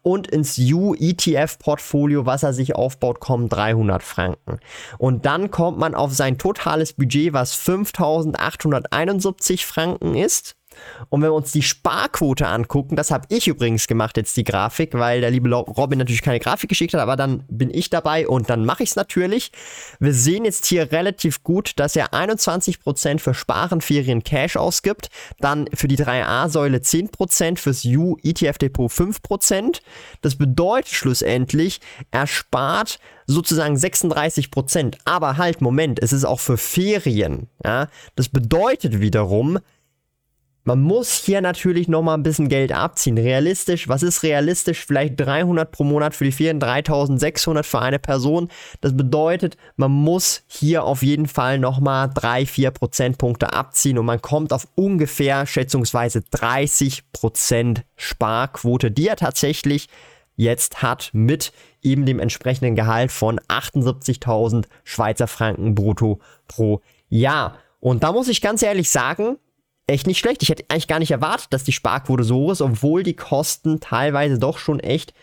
Und 0.00 0.28
ins 0.28 0.58
U-ETF-Portfolio, 0.58 2.24
was 2.24 2.42
er 2.42 2.54
sich 2.54 2.74
aufbaut, 2.74 3.20
kommen 3.20 3.50
300 3.50 4.02
Franken. 4.02 4.58
Und 4.96 5.26
dann 5.26 5.50
kommt 5.50 5.78
man 5.78 5.94
auf 5.94 6.14
sein 6.14 6.38
totales 6.38 6.94
Budget, 6.94 7.34
was 7.34 7.54
5871 7.54 9.66
Franken 9.66 10.14
ist. 10.14 10.56
Und 11.08 11.22
wenn 11.22 11.30
wir 11.30 11.34
uns 11.34 11.52
die 11.52 11.62
Sparquote 11.62 12.46
angucken, 12.46 12.96
das 12.96 13.10
habe 13.10 13.26
ich 13.28 13.48
übrigens 13.48 13.86
gemacht 13.86 14.16
jetzt 14.16 14.36
die 14.36 14.44
Grafik, 14.44 14.94
weil 14.94 15.20
der 15.20 15.30
liebe 15.30 15.52
Robin 15.52 15.98
natürlich 15.98 16.22
keine 16.22 16.40
Grafik 16.40 16.68
geschickt 16.68 16.94
hat, 16.94 17.00
aber 17.00 17.16
dann 17.16 17.44
bin 17.48 17.70
ich 17.72 17.90
dabei 17.90 18.26
und 18.26 18.50
dann 18.50 18.64
mache 18.64 18.82
ich 18.82 18.90
es 18.90 18.96
natürlich. 18.96 19.52
Wir 20.00 20.12
sehen 20.12 20.44
jetzt 20.44 20.66
hier 20.66 20.92
relativ 20.92 21.42
gut, 21.42 21.72
dass 21.76 21.96
er 21.96 22.12
21% 22.12 23.18
für 23.18 23.34
Sparen, 23.34 23.80
Ferien, 23.80 24.22
Cash 24.22 24.56
ausgibt, 24.56 25.08
dann 25.40 25.68
für 25.74 25.88
die 25.88 25.98
3a-Säule 25.98 26.78
10%, 26.78 27.58
fürs 27.58 27.84
U-ETF-Depot 27.84 28.90
5%. 28.90 29.80
Das 30.20 30.36
bedeutet 30.36 30.92
schlussendlich, 30.92 31.80
er 32.10 32.26
spart 32.26 32.98
sozusagen 33.26 33.76
36% 33.76 34.96
Aber 35.04 35.36
halt, 35.36 35.60
Moment, 35.60 36.02
es 36.02 36.12
ist 36.12 36.24
auch 36.24 36.40
für 36.40 36.56
Ferien. 36.56 37.48
Ja? 37.64 37.88
Das 38.14 38.28
bedeutet 38.28 39.00
wiederum, 39.00 39.58
man 40.66 40.80
muss 40.80 41.14
hier 41.14 41.40
natürlich 41.40 41.86
nochmal 41.86 42.18
ein 42.18 42.24
bisschen 42.24 42.48
Geld 42.48 42.72
abziehen. 42.72 43.16
Realistisch, 43.16 43.88
was 43.88 44.02
ist 44.02 44.24
realistisch? 44.24 44.84
Vielleicht 44.84 45.18
300 45.20 45.70
pro 45.70 45.84
Monat 45.84 46.12
für 46.12 46.24
die 46.24 46.32
Ferien, 46.32 46.58
3600 46.58 47.64
für 47.64 47.78
eine 47.78 48.00
Person. 48.00 48.48
Das 48.80 48.96
bedeutet, 48.96 49.56
man 49.76 49.92
muss 49.92 50.42
hier 50.48 50.82
auf 50.82 51.04
jeden 51.04 51.28
Fall 51.28 51.60
nochmal 51.60 52.10
3, 52.12 52.46
4 52.46 52.72
Prozentpunkte 52.72 53.52
abziehen 53.52 53.96
und 53.96 54.06
man 54.06 54.20
kommt 54.20 54.52
auf 54.52 54.66
ungefähr 54.74 55.46
schätzungsweise 55.46 56.22
30 56.32 57.12
Prozent 57.12 57.84
Sparquote, 57.94 58.90
die 58.90 59.06
er 59.06 59.16
tatsächlich 59.16 59.86
jetzt 60.34 60.82
hat 60.82 61.10
mit 61.12 61.52
eben 61.80 62.06
dem 62.06 62.18
entsprechenden 62.18 62.74
Gehalt 62.74 63.12
von 63.12 63.38
78.000 63.38 64.64
Schweizer 64.82 65.28
Franken 65.28 65.76
brutto 65.76 66.18
pro 66.48 66.80
Jahr. 67.08 67.56
Und 67.78 68.02
da 68.02 68.10
muss 68.10 68.26
ich 68.26 68.40
ganz 68.40 68.64
ehrlich 68.64 68.90
sagen, 68.90 69.38
echt 69.86 70.06
nicht 70.06 70.18
schlecht. 70.18 70.42
Ich 70.42 70.48
hätte 70.48 70.64
eigentlich 70.68 70.88
gar 70.88 70.98
nicht 70.98 71.10
erwartet, 71.10 71.52
dass 71.52 71.64
die 71.64 71.72
Sparquote 71.72 72.24
so 72.24 72.50
ist, 72.50 72.60
obwohl 72.60 73.02
die 73.02 73.16
Kosten 73.16 73.80
teilweise 73.80 74.38
doch 74.38 74.58
schon 74.58 74.80
echt, 74.80 75.14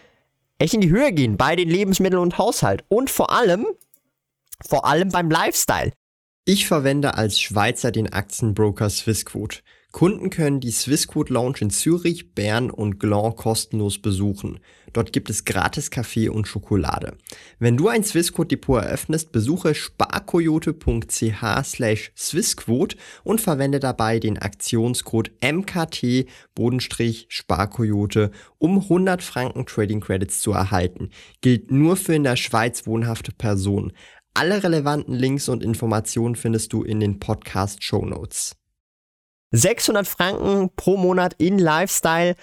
echt 0.58 0.74
in 0.74 0.82
die 0.82 0.90
Höhe 0.90 1.12
gehen 1.12 1.38
bei 1.38 1.56
den 1.56 1.70
Lebensmitteln 1.70 2.22
und 2.22 2.38
Haushalt. 2.38 2.84
Und 2.88 3.10
vor 3.10 3.32
allem, 3.32 3.66
vor 4.66 4.86
allem 4.86 5.10
beim 5.10 5.30
Lifestyle. 5.30 5.92
Ich 6.46 6.68
verwende 6.68 7.16
als 7.16 7.40
Schweizer 7.40 7.92
den 7.92 8.12
Aktienbroker 8.12 8.90
Swissquote. 8.90 9.60
Kunden 9.94 10.30
können 10.32 10.60
die 10.60 10.72
Swissquote 10.72 11.32
Lounge 11.32 11.60
in 11.62 11.70
Zürich, 11.70 12.34
Bern 12.34 12.72
und 12.72 13.00
Gland 13.00 13.36
kostenlos 13.36 14.00
besuchen. 14.00 14.60
Dort 14.92 15.14
gibt 15.14 15.30
es 15.30 15.46
gratis 15.46 15.92
Kaffee 15.92 16.30
und 16.30 16.48
Schokolade. 16.48 17.16
Wenn 17.60 17.78
du 17.78 17.90
ein 17.90 18.04
Swissquote 18.04 18.48
Depot 18.48 18.82
eröffnest, 18.82 19.32
besuche 19.32 19.76
sparkoyote.ch 19.76 21.44
slash 21.64 22.12
Swissquote 22.18 22.98
und 23.24 23.40
verwende 23.40 23.80
dabei 23.80 24.18
den 24.18 24.40
Aktionscode 24.40 25.30
MKT-Sparkoyote, 25.42 28.32
um 28.58 28.80
100 28.80 29.22
Franken 29.22 29.68
Trading 29.68 30.02
Credits 30.02 30.42
zu 30.42 30.54
erhalten. 30.54 31.12
Gilt 31.42 31.70
nur 31.70 31.98
für 31.98 32.16
in 32.16 32.24
der 32.24 32.36
Schweiz 32.36 32.88
wohnhafte 32.88 33.32
Personen. 33.32 33.94
Alle 34.34 34.64
relevanten 34.64 35.14
Links 35.14 35.50
und 35.50 35.62
Informationen 35.62 36.36
findest 36.36 36.74
du 36.74 36.82
in 36.82 37.00
den 37.00 37.20
Podcast 37.20 37.84
Show 37.84 38.04
Notes. 38.04 38.56
600 39.54 40.08
Franken 40.08 40.72
pro 40.76 40.98
Monat 40.98 41.36
in 41.38 41.58
Lifestyle 41.60 42.36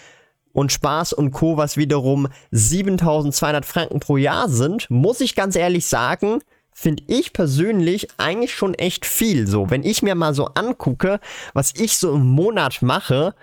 und 0.53 0.73
Spaß 0.73 1.13
und 1.13 1.33
Co., 1.33 1.57
was 1.57 1.77
wiederum 1.77 2.29
7200 2.53 3.67
Franken 3.67 4.01
pro 4.01 4.17
Jahr 4.17 4.49
sind, 4.49 4.89
muss 4.91 5.21
ich 5.21 5.35
ganz 5.35 5.57
ehrlich 5.57 5.87
sagen, 5.87 6.41
finde 6.73 7.03
ich 7.09 7.33
persönlich 7.33 8.09
eigentlich 8.17 8.55
schon 8.55 8.75
echt 8.75 9.05
viel. 9.05 9.47
So, 9.47 9.71
wenn 9.71 9.83
ich 9.83 10.03
mir 10.03 10.15
mal 10.15 10.35
so 10.35 10.47
angucke, 10.55 11.21
was 11.53 11.75
ich 11.77 11.99
so 11.99 12.15
im 12.15 12.27
Monat 12.27 12.81
mache, 12.81 13.35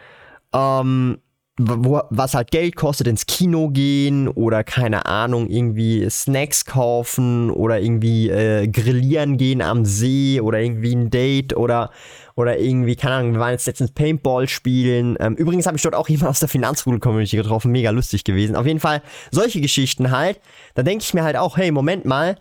ähm, 0.53 1.19
wo, 1.57 2.01
was 2.09 2.35
halt 2.35 2.51
Geld 2.51 2.75
kostet, 2.75 3.07
ins 3.07 3.25
Kino 3.25 3.69
gehen 3.69 4.27
oder 4.27 4.63
keine 4.63 5.05
Ahnung, 5.07 5.49
irgendwie 5.49 6.07
Snacks 6.09 6.65
kaufen 6.65 7.49
oder 7.49 7.79
irgendwie 7.79 8.29
äh, 8.29 8.67
grillieren 8.67 9.37
gehen 9.37 9.61
am 9.61 9.83
See 9.83 10.39
oder 10.39 10.59
irgendwie 10.59 10.95
ein 10.95 11.09
Date 11.09 11.57
oder, 11.57 11.89
oder 12.35 12.59
irgendwie, 12.59 12.95
keine 12.95 13.15
Ahnung, 13.15 13.33
wir 13.33 13.39
waren 13.39 13.51
jetzt 13.51 13.65
letztens 13.65 13.91
Paintball 13.91 14.47
spielen. 14.47 15.17
Ähm, 15.19 15.35
übrigens 15.35 15.65
habe 15.65 15.77
ich 15.77 15.83
dort 15.83 15.95
auch 15.95 16.09
jemand 16.09 16.29
aus 16.29 16.39
der 16.39 16.49
Finanzrudel-Community 16.49 17.37
getroffen, 17.37 17.71
mega 17.71 17.89
lustig 17.89 18.23
gewesen. 18.23 18.55
Auf 18.55 18.67
jeden 18.67 18.79
Fall 18.79 19.01
solche 19.31 19.59
Geschichten 19.59 20.11
halt. 20.11 20.39
Da 20.75 20.83
denke 20.83 21.03
ich 21.03 21.13
mir 21.13 21.23
halt 21.23 21.37
auch, 21.37 21.57
hey, 21.57 21.71
Moment 21.71 22.05
mal, 22.05 22.35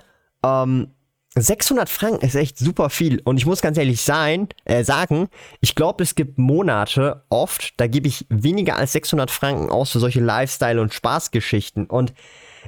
ähm, 0.44 0.88
600 1.38 1.90
Franken 1.90 2.24
ist 2.24 2.34
echt 2.34 2.58
super 2.58 2.88
viel. 2.88 3.20
Und 3.24 3.36
ich 3.36 3.44
muss 3.44 3.60
ganz 3.60 3.76
ehrlich 3.76 4.00
sein, 4.00 4.48
äh, 4.64 4.84
sagen, 4.84 5.28
ich 5.60 5.74
glaube, 5.74 6.02
es 6.02 6.14
gibt 6.14 6.38
Monate 6.38 7.24
oft, 7.28 7.78
da 7.78 7.86
gebe 7.86 8.08
ich 8.08 8.24
weniger 8.30 8.76
als 8.76 8.92
600 8.92 9.30
Franken 9.30 9.68
aus 9.68 9.90
für 9.90 9.98
solche 9.98 10.20
Lifestyle- 10.20 10.80
und 10.80 10.94
Spaßgeschichten. 10.94 11.86
Und 11.86 12.14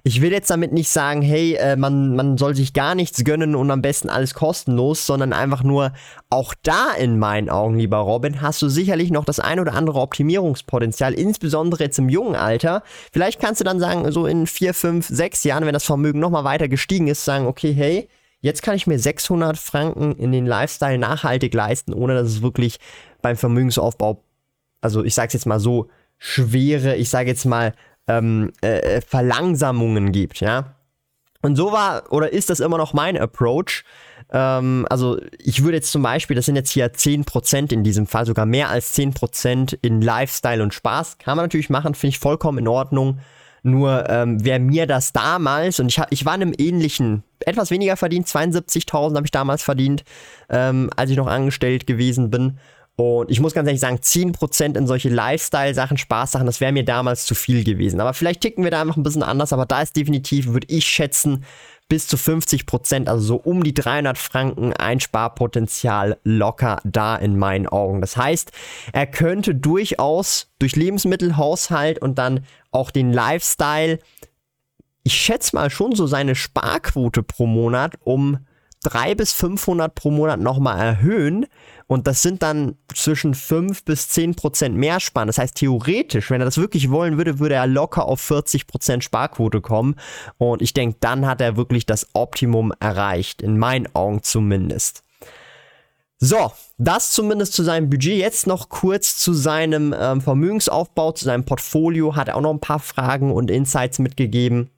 ich 0.04 0.20
will 0.20 0.32
jetzt 0.32 0.50
damit 0.50 0.72
nicht 0.72 0.90
sagen, 0.90 1.22
hey, 1.22 1.54
äh, 1.54 1.76
man, 1.76 2.14
man 2.14 2.36
soll 2.36 2.54
sich 2.54 2.74
gar 2.74 2.94
nichts 2.94 3.24
gönnen 3.24 3.54
und 3.54 3.70
am 3.70 3.80
besten 3.80 4.10
alles 4.10 4.34
kostenlos, 4.34 5.06
sondern 5.06 5.32
einfach 5.32 5.62
nur, 5.62 5.92
auch 6.28 6.54
da 6.62 6.92
in 6.92 7.18
meinen 7.18 7.48
Augen, 7.48 7.78
lieber 7.78 7.96
Robin, 7.96 8.42
hast 8.42 8.60
du 8.60 8.68
sicherlich 8.68 9.10
noch 9.10 9.24
das 9.24 9.40
ein 9.40 9.60
oder 9.60 9.72
andere 9.72 9.98
Optimierungspotenzial, 10.00 11.14
insbesondere 11.14 11.84
jetzt 11.84 11.98
im 11.98 12.10
jungen 12.10 12.36
Alter. 12.36 12.82
Vielleicht 13.12 13.40
kannst 13.40 13.62
du 13.62 13.64
dann 13.64 13.80
sagen, 13.80 14.12
so 14.12 14.26
in 14.26 14.46
vier, 14.46 14.74
fünf, 14.74 15.08
sechs 15.08 15.42
Jahren, 15.42 15.64
wenn 15.64 15.72
das 15.72 15.84
Vermögen 15.84 16.20
nochmal 16.20 16.44
weiter 16.44 16.68
gestiegen 16.68 17.08
ist, 17.08 17.24
sagen, 17.24 17.46
okay, 17.46 17.72
hey, 17.72 18.08
Jetzt 18.40 18.62
kann 18.62 18.76
ich 18.76 18.86
mir 18.86 18.98
600 18.98 19.58
Franken 19.58 20.14
in 20.16 20.32
den 20.32 20.46
Lifestyle 20.46 20.98
nachhaltig 20.98 21.52
leisten, 21.54 21.92
ohne 21.92 22.14
dass 22.14 22.28
es 22.28 22.42
wirklich 22.42 22.78
beim 23.20 23.36
Vermögensaufbau, 23.36 24.22
also 24.80 25.02
ich 25.04 25.14
sage 25.14 25.28
es 25.28 25.32
jetzt 25.34 25.46
mal 25.46 25.58
so, 25.58 25.88
schwere, 26.18 26.96
ich 26.96 27.10
sage 27.10 27.30
jetzt 27.30 27.44
mal, 27.44 27.74
ähm, 28.06 28.52
äh, 28.62 28.78
äh, 28.78 29.00
Verlangsamungen 29.00 30.12
gibt, 30.12 30.40
ja. 30.40 30.74
Und 31.40 31.56
so 31.56 31.70
war 31.70 32.12
oder 32.12 32.32
ist 32.32 32.50
das 32.50 32.58
immer 32.58 32.78
noch 32.78 32.92
mein 32.94 33.16
Approach. 33.16 33.84
Ähm, 34.32 34.86
also 34.90 35.20
ich 35.38 35.62
würde 35.62 35.76
jetzt 35.76 35.92
zum 35.92 36.02
Beispiel, 36.02 36.34
das 36.34 36.46
sind 36.46 36.56
jetzt 36.56 36.70
hier 36.70 36.92
10% 36.92 37.72
in 37.72 37.84
diesem 37.84 38.06
Fall, 38.06 38.26
sogar 38.26 38.44
mehr 38.44 38.70
als 38.70 38.96
10% 38.96 39.78
in 39.82 40.00
Lifestyle 40.00 40.62
und 40.62 40.74
Spaß. 40.74 41.18
Kann 41.18 41.36
man 41.36 41.44
natürlich 41.44 41.70
machen, 41.70 41.94
finde 41.94 42.14
ich 42.14 42.18
vollkommen 42.18 42.58
in 42.58 42.68
Ordnung. 42.68 43.20
Nur 43.70 44.08
ähm, 44.08 44.44
wer 44.44 44.58
mir 44.58 44.86
das 44.86 45.12
damals, 45.12 45.80
und 45.80 45.88
ich, 45.88 46.00
ich 46.10 46.24
war 46.24 46.34
in 46.34 46.42
einem 46.42 46.54
ähnlichen, 46.56 47.22
etwas 47.40 47.70
weniger 47.70 47.96
verdient, 47.96 48.26
72.000 48.26 49.16
habe 49.16 49.26
ich 49.26 49.30
damals 49.30 49.62
verdient, 49.62 50.04
ähm, 50.48 50.90
als 50.96 51.10
ich 51.10 51.16
noch 51.16 51.26
angestellt 51.26 51.86
gewesen 51.86 52.30
bin. 52.30 52.58
Und 52.96 53.30
ich 53.30 53.38
muss 53.38 53.54
ganz 53.54 53.68
ehrlich 53.68 53.80
sagen, 53.80 53.98
10% 53.98 54.76
in 54.76 54.88
solche 54.88 55.08
Lifestyle-Sachen, 55.08 55.98
Spaß-Sachen, 55.98 56.46
das 56.46 56.60
wäre 56.60 56.72
mir 56.72 56.84
damals 56.84 57.26
zu 57.26 57.36
viel 57.36 57.62
gewesen. 57.62 58.00
Aber 58.00 58.12
vielleicht 58.12 58.40
ticken 58.40 58.64
wir 58.64 58.72
da 58.72 58.80
einfach 58.80 58.96
ein 58.96 59.04
bisschen 59.04 59.22
anders, 59.22 59.52
aber 59.52 59.66
da 59.66 59.82
ist 59.82 59.94
definitiv, 59.94 60.48
würde 60.48 60.66
ich 60.68 60.86
schätzen, 60.86 61.44
bis 61.88 62.06
zu 62.06 62.16
50 62.16 62.66
Prozent, 62.66 63.08
also 63.08 63.24
so 63.24 63.36
um 63.36 63.64
die 63.64 63.72
300 63.72 64.18
Franken 64.18 64.72
Einsparpotenzial 64.74 66.18
locker 66.22 66.80
da 66.84 67.16
in 67.16 67.38
meinen 67.38 67.66
Augen. 67.66 68.00
Das 68.00 68.16
heißt, 68.16 68.52
er 68.92 69.06
könnte 69.06 69.54
durchaus 69.54 70.50
durch 70.58 70.76
Lebensmittelhaushalt 70.76 71.98
und 72.00 72.18
dann 72.18 72.44
auch 72.70 72.90
den 72.90 73.12
Lifestyle, 73.12 73.98
ich 75.02 75.14
schätze 75.14 75.56
mal 75.56 75.70
schon 75.70 75.94
so 75.94 76.06
seine 76.06 76.34
Sparquote 76.34 77.22
pro 77.22 77.46
Monat 77.46 77.94
um 78.04 78.38
300 78.82 79.16
bis 79.16 79.32
500 79.32 79.94
pro 79.94 80.10
Monat 80.10 80.40
nochmal 80.40 80.78
erhöhen. 80.78 81.46
Und 81.86 82.06
das 82.06 82.22
sind 82.22 82.42
dann 82.42 82.76
zwischen 82.94 83.34
5 83.34 83.84
bis 83.84 84.08
10 84.10 84.34
Prozent 84.34 84.76
mehr 84.76 85.00
sparen. 85.00 85.26
Das 85.26 85.38
heißt, 85.38 85.54
theoretisch, 85.54 86.30
wenn 86.30 86.40
er 86.40 86.44
das 86.44 86.58
wirklich 86.58 86.90
wollen 86.90 87.16
würde, 87.16 87.38
würde 87.38 87.54
er 87.54 87.66
locker 87.66 88.04
auf 88.04 88.20
40 88.20 88.66
Prozent 88.66 89.04
Sparquote 89.04 89.60
kommen. 89.60 89.96
Und 90.36 90.60
ich 90.60 90.74
denke, 90.74 90.98
dann 91.00 91.26
hat 91.26 91.40
er 91.40 91.56
wirklich 91.56 91.86
das 91.86 92.06
Optimum 92.12 92.72
erreicht. 92.78 93.42
In 93.42 93.58
meinen 93.58 93.94
Augen 93.94 94.22
zumindest. 94.22 95.02
So, 96.20 96.50
das 96.78 97.12
zumindest 97.12 97.52
zu 97.52 97.62
seinem 97.62 97.88
Budget. 97.88 98.18
Jetzt 98.18 98.46
noch 98.46 98.68
kurz 98.68 99.16
zu 99.16 99.32
seinem 99.32 99.94
ähm, 99.98 100.20
Vermögensaufbau, 100.20 101.12
zu 101.12 101.24
seinem 101.24 101.44
Portfolio. 101.44 102.16
Hat 102.16 102.28
er 102.28 102.36
auch 102.36 102.40
noch 102.40 102.52
ein 102.52 102.60
paar 102.60 102.80
Fragen 102.80 103.32
und 103.32 103.50
Insights 103.50 103.98
mitgegeben. 104.00 104.70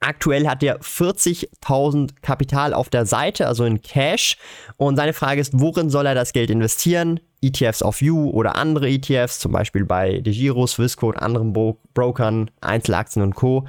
Aktuell 0.00 0.46
hat 0.46 0.62
er 0.62 0.80
40.000 0.80 2.10
Kapital 2.22 2.72
auf 2.72 2.88
der 2.88 3.06
Seite, 3.06 3.46
also 3.46 3.64
in 3.64 3.82
Cash. 3.82 4.36
Und 4.76 4.96
seine 4.96 5.12
Frage 5.12 5.40
ist, 5.40 5.58
worin 5.58 5.90
soll 5.90 6.06
er 6.06 6.14
das 6.14 6.32
Geld 6.32 6.50
investieren? 6.50 7.20
ETFs 7.40 7.82
auf 7.82 8.02
You 8.02 8.30
oder 8.30 8.56
andere 8.56 8.88
ETFs, 8.88 9.38
zum 9.38 9.52
Beispiel 9.52 9.84
bei 9.84 10.20
DeGiro, 10.20 10.66
Swissquote, 10.66 11.20
anderen 11.22 11.52
Bro 11.52 11.78
Brokern, 11.94 12.50
Einzelaktien 12.60 13.22
und 13.22 13.34
Co. 13.34 13.66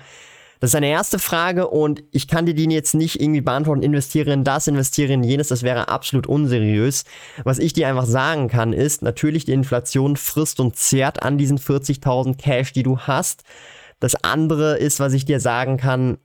Das 0.60 0.70
ist 0.70 0.72
seine 0.74 0.90
erste 0.90 1.20
Frage 1.20 1.68
und 1.68 2.04
ich 2.12 2.28
kann 2.28 2.46
dir 2.46 2.54
die 2.54 2.66
jetzt 2.66 2.94
nicht 2.94 3.22
irgendwie 3.22 3.40
beantworten, 3.40 3.82
investiere 3.82 4.34
in 4.34 4.44
das, 4.44 4.68
investiere 4.68 5.14
in 5.14 5.24
jenes, 5.24 5.48
das 5.48 5.64
wäre 5.64 5.88
absolut 5.88 6.28
unseriös. 6.28 7.06
Was 7.46 7.60
ich 7.60 7.72
dir 7.72 7.88
einfach 7.88 8.06
sagen 8.06 8.50
kann, 8.50 8.74
ist, 8.74 9.02
natürlich 9.02 9.46
die 9.46 9.54
Inflation 9.54 10.18
frisst 10.18 10.60
und 10.60 10.76
zehrt 10.76 11.24
an 11.24 11.38
diesen 11.38 11.60
40.000 11.60 12.38
Cash, 12.38 12.74
die 12.74 12.84
du 12.84 13.00
hast. 13.00 13.44
Das 14.00 14.16
andere 14.24 14.78
ist, 14.78 15.00
was 15.00 15.14
ich 15.14 15.26
dir 15.26 15.40
sagen 15.40 15.78
kann, 15.78 16.18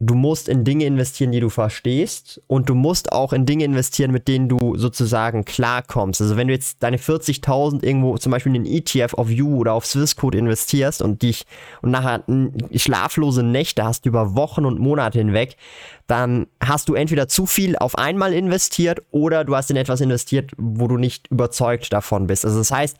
du 0.00 0.14
musst 0.14 0.48
in 0.48 0.62
Dinge 0.62 0.84
investieren, 0.84 1.32
die 1.32 1.40
du 1.40 1.48
verstehst 1.48 2.40
und 2.46 2.68
du 2.68 2.74
musst 2.76 3.10
auch 3.10 3.32
in 3.32 3.46
Dinge 3.46 3.64
investieren, 3.64 4.12
mit 4.12 4.28
denen 4.28 4.48
du 4.48 4.76
sozusagen 4.76 5.44
klarkommst. 5.44 6.20
Also 6.20 6.36
wenn 6.36 6.46
du 6.46 6.54
jetzt 6.54 6.82
deine 6.84 6.98
40.000 6.98 7.82
irgendwo 7.82 8.16
zum 8.16 8.30
Beispiel 8.30 8.54
in 8.54 8.64
den 8.64 8.72
ETF 8.72 9.14
auf 9.14 9.28
You 9.28 9.56
oder 9.56 9.72
auf 9.72 9.86
Swissquote 9.86 10.38
investierst 10.38 11.02
und 11.02 11.22
dich 11.22 11.46
und 11.82 11.90
nachher 11.90 12.22
schlaflose 12.74 13.42
Nächte 13.42 13.84
hast 13.84 14.06
über 14.06 14.36
Wochen 14.36 14.66
und 14.66 14.78
Monate 14.78 15.18
hinweg, 15.18 15.56
dann 16.06 16.46
hast 16.60 16.88
du 16.88 16.94
entweder 16.94 17.26
zu 17.26 17.46
viel 17.46 17.76
auf 17.76 17.98
einmal 17.98 18.32
investiert 18.32 19.02
oder 19.10 19.44
du 19.44 19.56
hast 19.56 19.70
in 19.70 19.76
etwas 19.76 20.00
investiert, 20.00 20.52
wo 20.56 20.86
du 20.86 20.96
nicht 20.96 21.26
überzeugt 21.28 21.92
davon 21.92 22.28
bist. 22.28 22.44
Also 22.44 22.58
das 22.58 22.70
heißt, 22.70 22.98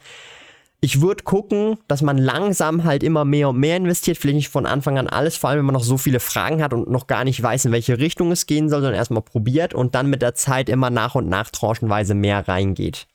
ich 0.81 1.01
würde 1.01 1.23
gucken, 1.23 1.77
dass 1.87 2.01
man 2.01 2.17
langsam 2.17 2.85
halt 2.85 3.03
immer 3.03 3.25
mehr 3.25 3.49
und 3.49 3.57
mehr 3.57 3.75
investiert, 3.75 4.17
vielleicht 4.17 4.35
nicht 4.35 4.49
von 4.49 4.65
Anfang 4.65 4.97
an 4.97 5.07
alles, 5.07 5.35
vor 5.35 5.49
allem 5.49 5.59
wenn 5.59 5.65
man 5.65 5.73
noch 5.73 5.83
so 5.83 5.97
viele 5.97 6.21
Fragen 6.21 6.63
hat 6.63 6.73
und 6.73 6.89
noch 6.89 7.07
gar 7.07 7.25
nicht 7.25 7.41
weiß, 7.41 7.65
in 7.65 7.71
welche 7.73 7.97
Richtung 7.97 8.31
es 8.31 8.45
gehen 8.45 8.69
soll, 8.69 8.79
sondern 8.79 8.95
erstmal 8.95 9.21
probiert 9.21 9.73
und 9.73 9.93
dann 9.93 10.09
mit 10.09 10.21
der 10.21 10.35
Zeit 10.35 10.69
immer 10.69 10.89
nach 10.89 11.15
und 11.15 11.27
nach 11.27 11.49
tranchenweise 11.49 12.13
mehr 12.13 12.47
reingeht. 12.47 13.07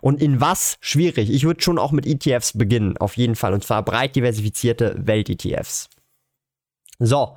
Und 0.00 0.20
in 0.20 0.40
was? 0.40 0.76
Schwierig. 0.80 1.30
Ich 1.30 1.44
würde 1.44 1.62
schon 1.62 1.78
auch 1.78 1.92
mit 1.92 2.04
ETFs 2.04 2.58
beginnen, 2.58 2.98
auf 2.98 3.16
jeden 3.16 3.36
Fall. 3.36 3.54
Und 3.54 3.64
zwar 3.64 3.82
breit 3.84 4.16
diversifizierte 4.16 4.94
Welt-ETFs. 4.98 5.88
So. 6.98 7.36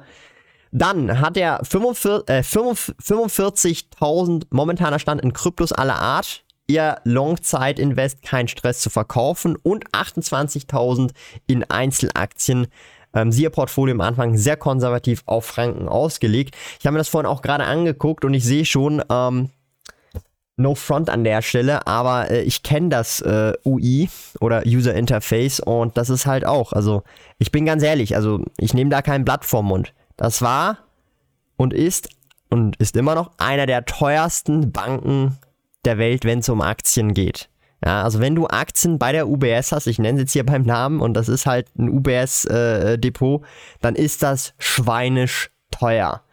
Dann 0.72 1.22
hat 1.22 1.38
er 1.38 1.64
45.000 1.64 2.30
äh, 2.30 2.44
45 2.44 3.88
momentaner 4.52 5.00
Stand 5.00 5.22
in 5.22 5.32
Kryptos 5.32 5.72
aller 5.72 5.96
Art. 5.96 6.44
Ihr 6.68 6.98
Long-Zeit-Invest 7.04 8.22
kein 8.22 8.48
Stress 8.48 8.82
zu 8.82 8.90
verkaufen 8.90 9.56
und 9.56 9.90
28.000 9.92 11.12
in 11.48 11.64
Einzelaktien. 11.64 12.68
Ähm, 13.14 13.32
siehe 13.32 13.50
Portfolio 13.50 13.96
am 13.96 14.02
Anfang 14.02 14.38
sehr 14.38 14.58
konservativ 14.58 15.24
auf 15.26 15.46
Franken 15.46 15.88
ausgelegt. 15.88 16.56
Ich 16.80 16.86
habe 16.86 16.94
mir 16.94 17.00
das 17.00 17.08
vorhin 17.08 17.30
auch 17.30 17.42
gerade 17.42 17.64
angeguckt 17.64 18.26
und 18.26 18.34
ich 18.34 18.44
sehe 18.44 18.66
schon, 18.66 19.02
ähm, 19.10 19.50
No 20.60 20.74
Front 20.74 21.12
an 21.12 21.24
der 21.24 21.44
Stelle, 21.44 21.86
aber 21.86 22.32
äh, 22.32 22.42
ich 22.42 22.64
kenne 22.64 22.90
das 22.90 23.22
äh, 23.22 23.54
UI 23.64 24.10
oder 24.42 24.64
User 24.66 24.96
Interface 24.96 25.60
und 25.60 25.98
das 25.98 26.10
ist 26.10 26.26
halt 26.26 26.48
auch, 26.48 26.74
also 26.74 27.04
ich 27.38 27.52
bin 27.52 27.66
ganz 27.66 27.84
ehrlich, 27.84 28.16
also 28.16 28.44
ich 28.58 28.74
nehme 28.74 28.90
da 28.90 29.04
kein 29.04 29.24
Blatt 29.24 29.46
vom 29.46 29.68
Mund. 29.68 29.94
Das 30.18 30.42
war 30.42 30.80
und 31.58 31.74
ist 31.74 32.10
und 32.50 32.76
ist 32.78 32.98
immer 32.98 33.14
noch 33.14 33.32
einer 33.38 33.68
der 33.68 33.86
teuersten 33.86 34.72
Banken 34.72 35.38
der 35.88 35.98
Welt, 35.98 36.24
wenn 36.26 36.40
es 36.40 36.50
um 36.50 36.62
Aktien 36.62 37.14
geht. 37.14 37.50
Ja, 37.84 38.04
also 38.04 38.20
wenn 38.20 38.36
du 38.36 38.48
Aktien 38.48 38.98
bei 38.98 39.12
der 39.12 39.28
UBS 39.28 39.72
hast, 39.72 39.88
ich 39.88 40.00
nenne 40.00 40.18
es 40.18 40.24
jetzt 40.24 40.34
hier 40.34 40.46
beim 40.46 40.64
Namen 40.64 41.00
und 41.00 41.14
das 41.14 41.30
ist 41.30 41.46
halt 41.46 41.68
ein 41.78 41.90
UBS-Depot, 41.90 43.42
äh, 43.42 43.46
dann 43.82 43.96
ist 43.96 44.24
das 44.24 44.54
schweinisch 44.58 45.52
teuer. 45.70 46.24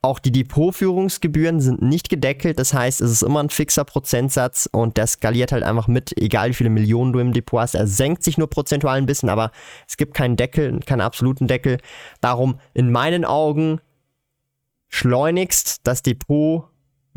Auch 0.00 0.18
die 0.18 0.30
Depotführungsgebühren 0.32 1.60
sind 1.60 1.82
nicht 1.82 2.08
gedeckelt, 2.08 2.58
das 2.58 2.72
heißt, 2.72 3.00
es 3.00 3.10
ist 3.10 3.22
immer 3.22 3.42
ein 3.42 3.50
fixer 3.50 3.84
Prozentsatz 3.84 4.68
und 4.70 4.96
der 4.96 5.06
skaliert 5.08 5.50
halt 5.50 5.64
einfach 5.64 5.88
mit, 5.88 6.16
egal 6.16 6.50
wie 6.50 6.54
viele 6.54 6.70
Millionen 6.70 7.12
du 7.12 7.18
im 7.18 7.32
Depot 7.32 7.60
hast. 7.60 7.74
Er 7.74 7.86
senkt 7.86 8.22
sich 8.22 8.38
nur 8.38 8.48
prozentual 8.48 8.98
ein 8.98 9.06
bisschen, 9.06 9.28
aber 9.28 9.50
es 9.88 9.96
gibt 9.96 10.14
keinen 10.14 10.36
Deckel, 10.36 10.78
keinen 10.80 11.00
absoluten 11.00 11.48
Deckel. 11.48 11.78
Darum 12.20 12.60
in 12.74 12.92
meinen 12.92 13.24
Augen 13.24 13.80
schleunigst 14.88 15.80
das 15.84 16.02
Depot 16.02 16.68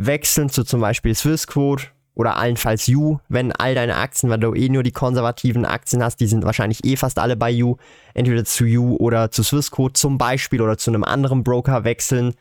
wechseln 0.06 0.50
zu 0.50 0.64
zum 0.64 0.82
Beispiel 0.82 1.16
Swissquote 1.16 1.88
oder 2.14 2.38
allenfalls 2.38 2.88
You, 2.88 3.20
wenn 3.30 3.52
all 3.52 3.76
deine 3.76 3.96
Aktien, 3.96 4.30
weil 4.30 4.40
du 4.40 4.54
eh 4.54 4.70
nur 4.70 4.84
die 4.84 4.92
konservativen 4.92 5.66
Aktien 5.66 6.04
hast, 6.04 6.18
die 6.18 6.28
sind 6.28 6.44
wahrscheinlich 6.44 6.84
eh 6.86 6.98
fast 6.98 7.20
alle 7.20 7.36
bei 7.36 7.50
You, 7.50 7.78
entweder 8.14 8.46
zu 8.46 8.66
You 8.66 8.98
oder 8.98 9.32
zu 9.32 9.44
Swissquote 9.44 9.94
zum 9.94 10.18
Beispiel 10.18 10.62
oder 10.62 10.78
zu 10.78 10.92
einem 10.92 11.04
anderen 11.04 11.44
Broker 11.44 11.84
wechseln 11.84 12.36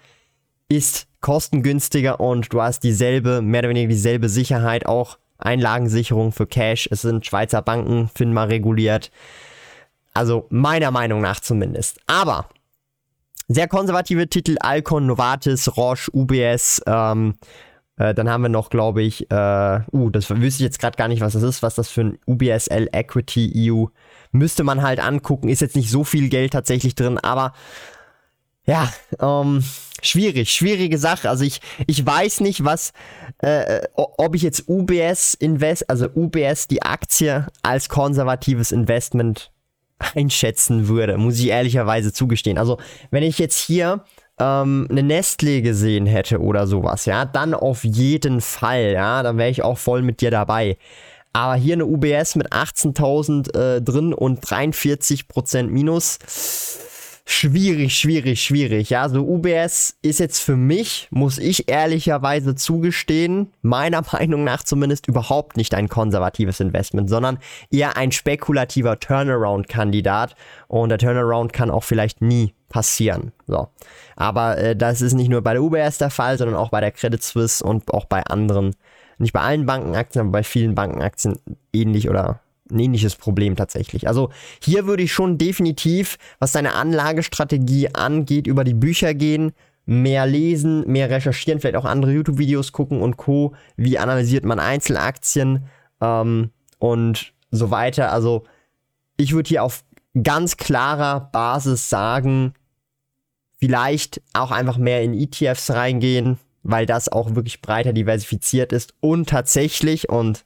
ist 0.68 1.08
kostengünstiger 1.20 2.20
und 2.20 2.52
du 2.52 2.62
hast 2.62 2.80
dieselbe, 2.80 3.42
mehr 3.42 3.60
oder 3.60 3.70
weniger 3.70 3.88
dieselbe 3.88 4.28
Sicherheit, 4.28 4.86
auch 4.86 5.18
Einlagensicherung 5.38 6.32
für 6.32 6.46
Cash. 6.46 6.88
Es 6.90 7.02
sind 7.02 7.26
Schweizer 7.26 7.62
Banken, 7.62 8.08
FINMA 8.14 8.44
reguliert. 8.44 9.10
Also 10.14 10.46
meiner 10.50 10.90
Meinung 10.90 11.20
nach 11.20 11.40
zumindest. 11.40 12.00
Aber 12.06 12.48
sehr 13.52 13.66
konservative 13.66 14.28
Titel, 14.28 14.56
Alcon, 14.60 15.06
Novartis, 15.06 15.76
Roche, 15.76 16.10
UBS, 16.14 16.80
ähm, 16.86 17.34
äh, 17.96 18.14
dann 18.14 18.30
haben 18.30 18.42
wir 18.42 18.48
noch, 18.48 18.70
glaube 18.70 19.02
ich, 19.02 19.28
äh, 19.30 19.80
uh, 19.92 20.08
das 20.10 20.30
wüsste 20.30 20.62
ich 20.62 20.66
jetzt 20.66 20.78
gerade 20.78 20.96
gar 20.96 21.08
nicht, 21.08 21.20
was 21.20 21.32
das 21.32 21.42
ist, 21.42 21.62
was 21.62 21.74
das 21.74 21.88
für 21.88 22.02
ein 22.02 22.18
UBSL 22.26 22.88
Equity 22.92 23.70
EU. 23.72 23.86
Müsste 24.30 24.62
man 24.62 24.82
halt 24.82 25.00
angucken, 25.00 25.48
ist 25.48 25.60
jetzt 25.60 25.74
nicht 25.74 25.90
so 25.90 26.04
viel 26.04 26.28
Geld 26.28 26.52
tatsächlich 26.52 26.94
drin, 26.94 27.18
aber 27.18 27.52
ja, 28.64 28.88
ähm, 29.18 29.64
schwierig, 30.00 30.52
schwierige 30.52 30.98
Sache. 30.98 31.28
Also 31.28 31.42
ich, 31.42 31.60
ich 31.88 32.06
weiß 32.06 32.40
nicht, 32.40 32.64
was, 32.64 32.92
äh, 33.38 33.80
ob 33.96 34.36
ich 34.36 34.42
jetzt 34.42 34.68
UBS 34.68 35.34
Invest, 35.34 35.90
also 35.90 36.06
UBS 36.14 36.68
die 36.68 36.82
Aktie 36.82 37.48
als 37.62 37.88
konservatives 37.88 38.70
Investment 38.70 39.50
einschätzen 40.14 40.88
würde, 40.88 41.18
muss 41.18 41.38
ich 41.38 41.48
ehrlicherweise 41.48 42.12
zugestehen. 42.12 42.58
Also 42.58 42.78
wenn 43.10 43.22
ich 43.22 43.38
jetzt 43.38 43.58
hier 43.58 44.04
ähm, 44.38 44.86
eine 44.90 45.02
Nestle 45.02 45.62
gesehen 45.62 46.06
hätte 46.06 46.40
oder 46.40 46.66
sowas, 46.66 47.06
ja, 47.06 47.24
dann 47.24 47.54
auf 47.54 47.84
jeden 47.84 48.40
Fall, 48.40 48.92
ja, 48.92 49.22
dann 49.22 49.38
wäre 49.38 49.50
ich 49.50 49.62
auch 49.62 49.78
voll 49.78 50.02
mit 50.02 50.20
dir 50.20 50.30
dabei. 50.30 50.76
Aber 51.32 51.54
hier 51.54 51.74
eine 51.74 51.86
UBS 51.86 52.34
mit 52.34 52.52
18.000 52.52 53.54
äh, 53.56 53.82
drin 53.82 54.12
und 54.12 54.44
43% 54.44 55.64
Minus 55.68 56.18
schwierig, 57.30 57.96
schwierig, 57.96 58.42
schwierig. 58.42 58.90
Ja, 58.90 59.08
so 59.08 59.22
UBS 59.22 59.96
ist 60.02 60.18
jetzt 60.18 60.40
für 60.40 60.56
mich, 60.56 61.06
muss 61.10 61.38
ich 61.38 61.70
ehrlicherweise 61.70 62.56
zugestehen, 62.56 63.52
meiner 63.62 64.02
Meinung 64.12 64.44
nach 64.44 64.64
zumindest 64.64 65.06
überhaupt 65.06 65.56
nicht 65.56 65.74
ein 65.74 65.88
konservatives 65.88 66.60
Investment, 66.60 67.08
sondern 67.08 67.38
eher 67.70 67.96
ein 67.96 68.10
spekulativer 68.10 68.98
Turnaround-Kandidat. 68.98 70.34
Und 70.66 70.88
der 70.88 70.98
Turnaround 70.98 71.52
kann 71.52 71.70
auch 71.70 71.84
vielleicht 71.84 72.20
nie 72.20 72.52
passieren. 72.68 73.32
So. 73.46 73.68
Aber 74.16 74.58
äh, 74.58 74.74
das 74.74 75.00
ist 75.00 75.14
nicht 75.14 75.28
nur 75.28 75.42
bei 75.42 75.52
der 75.52 75.62
UBS 75.62 75.98
der 75.98 76.10
Fall, 76.10 76.36
sondern 76.36 76.56
auch 76.56 76.70
bei 76.70 76.80
der 76.80 76.90
Credit 76.90 77.22
Suisse 77.22 77.64
und 77.64 77.92
auch 77.94 78.06
bei 78.06 78.24
anderen, 78.24 78.74
nicht 79.18 79.32
bei 79.32 79.40
allen 79.40 79.66
Bankenaktien, 79.66 80.22
aber 80.22 80.32
bei 80.32 80.42
vielen 80.42 80.74
Bankenaktien 80.74 81.38
ähnlich 81.72 82.10
oder 82.10 82.40
ein 82.70 82.78
ähnliches 82.78 83.16
Problem 83.16 83.56
tatsächlich. 83.56 84.08
Also 84.08 84.30
hier 84.62 84.86
würde 84.86 85.02
ich 85.02 85.12
schon 85.12 85.38
definitiv, 85.38 86.18
was 86.38 86.52
deine 86.52 86.74
Anlagestrategie 86.74 87.94
angeht, 87.94 88.46
über 88.46 88.64
die 88.64 88.74
Bücher 88.74 89.14
gehen, 89.14 89.52
mehr 89.86 90.26
lesen, 90.26 90.86
mehr 90.86 91.10
recherchieren, 91.10 91.60
vielleicht 91.60 91.76
auch 91.76 91.84
andere 91.84 92.12
YouTube-Videos 92.12 92.72
gucken 92.72 93.00
und 93.00 93.16
Co. 93.16 93.54
Wie 93.76 93.98
analysiert 93.98 94.44
man 94.44 94.60
Einzelaktien 94.60 95.64
ähm, 96.00 96.50
und 96.78 97.32
so 97.50 97.70
weiter. 97.70 98.12
Also 98.12 98.44
ich 99.16 99.32
würde 99.32 99.48
hier 99.48 99.64
auf 99.64 99.84
ganz 100.22 100.56
klarer 100.56 101.28
Basis 101.32 101.88
sagen, 101.88 102.54
vielleicht 103.58 104.22
auch 104.32 104.50
einfach 104.50 104.78
mehr 104.78 105.02
in 105.02 105.14
ETFs 105.14 105.70
reingehen, 105.70 106.38
weil 106.62 106.86
das 106.86 107.10
auch 107.10 107.34
wirklich 107.34 107.60
breiter 107.62 107.92
diversifiziert 107.92 108.72
ist 108.72 108.94
und 109.00 109.28
tatsächlich, 109.28 110.08
und 110.08 110.44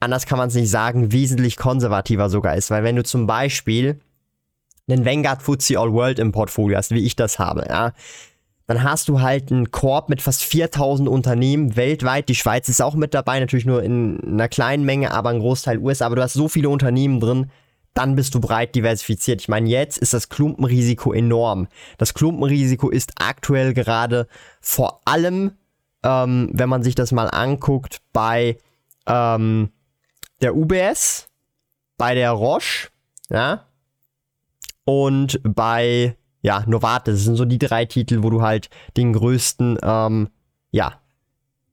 anders 0.00 0.26
kann 0.26 0.38
man 0.38 0.48
es 0.48 0.54
nicht 0.54 0.70
sagen, 0.70 1.12
wesentlich 1.12 1.56
konservativer 1.56 2.28
sogar 2.30 2.56
ist. 2.56 2.70
Weil 2.70 2.82
wenn 2.82 2.96
du 2.96 3.04
zum 3.04 3.26
Beispiel 3.26 4.00
einen 4.88 5.04
Vanguard 5.04 5.42
FTSE 5.42 5.78
All 5.78 5.92
World 5.92 6.18
im 6.18 6.32
Portfolio 6.32 6.76
hast, 6.76 6.90
wie 6.90 7.04
ich 7.04 7.14
das 7.14 7.38
habe, 7.38 7.66
ja, 7.68 7.92
dann 8.66 8.82
hast 8.84 9.08
du 9.08 9.20
halt 9.20 9.50
einen 9.50 9.72
Korb 9.72 10.08
mit 10.08 10.22
fast 10.22 10.42
4000 10.44 11.08
Unternehmen 11.08 11.76
weltweit. 11.76 12.28
Die 12.28 12.36
Schweiz 12.36 12.68
ist 12.68 12.80
auch 12.80 12.94
mit 12.94 13.14
dabei, 13.14 13.40
natürlich 13.40 13.66
nur 13.66 13.82
in 13.82 14.20
einer 14.24 14.48
kleinen 14.48 14.84
Menge, 14.84 15.10
aber 15.12 15.30
ein 15.30 15.40
Großteil 15.40 15.78
US. 15.78 16.02
Aber 16.02 16.16
du 16.16 16.22
hast 16.22 16.34
so 16.34 16.48
viele 16.48 16.68
Unternehmen 16.68 17.18
drin, 17.18 17.50
dann 17.94 18.14
bist 18.14 18.34
du 18.34 18.40
breit 18.40 18.76
diversifiziert. 18.76 19.40
Ich 19.40 19.48
meine, 19.48 19.68
jetzt 19.68 19.98
ist 19.98 20.14
das 20.14 20.28
Klumpenrisiko 20.28 21.12
enorm. 21.12 21.66
Das 21.98 22.14
Klumpenrisiko 22.14 22.90
ist 22.90 23.14
aktuell 23.18 23.74
gerade 23.74 24.28
vor 24.60 25.00
allem, 25.04 25.52
ähm, 26.04 26.50
wenn 26.52 26.68
man 26.68 26.84
sich 26.84 26.94
das 26.94 27.10
mal 27.10 27.26
anguckt, 27.26 28.00
bei 28.12 28.56
ähm, 29.08 29.70
der 30.40 30.56
UBS, 30.56 31.28
bei 31.96 32.14
der 32.14 32.30
Roche, 32.30 32.88
ja, 33.28 33.66
und 34.84 35.40
bei, 35.44 36.16
ja, 36.42 36.64
Novartis. 36.66 37.14
Das 37.14 37.24
sind 37.24 37.36
so 37.36 37.44
die 37.44 37.58
drei 37.58 37.84
Titel, 37.84 38.22
wo 38.22 38.30
du 38.30 38.42
halt 38.42 38.70
den 38.96 39.12
größten, 39.12 39.78
ähm, 39.82 40.30
ja, 40.70 41.00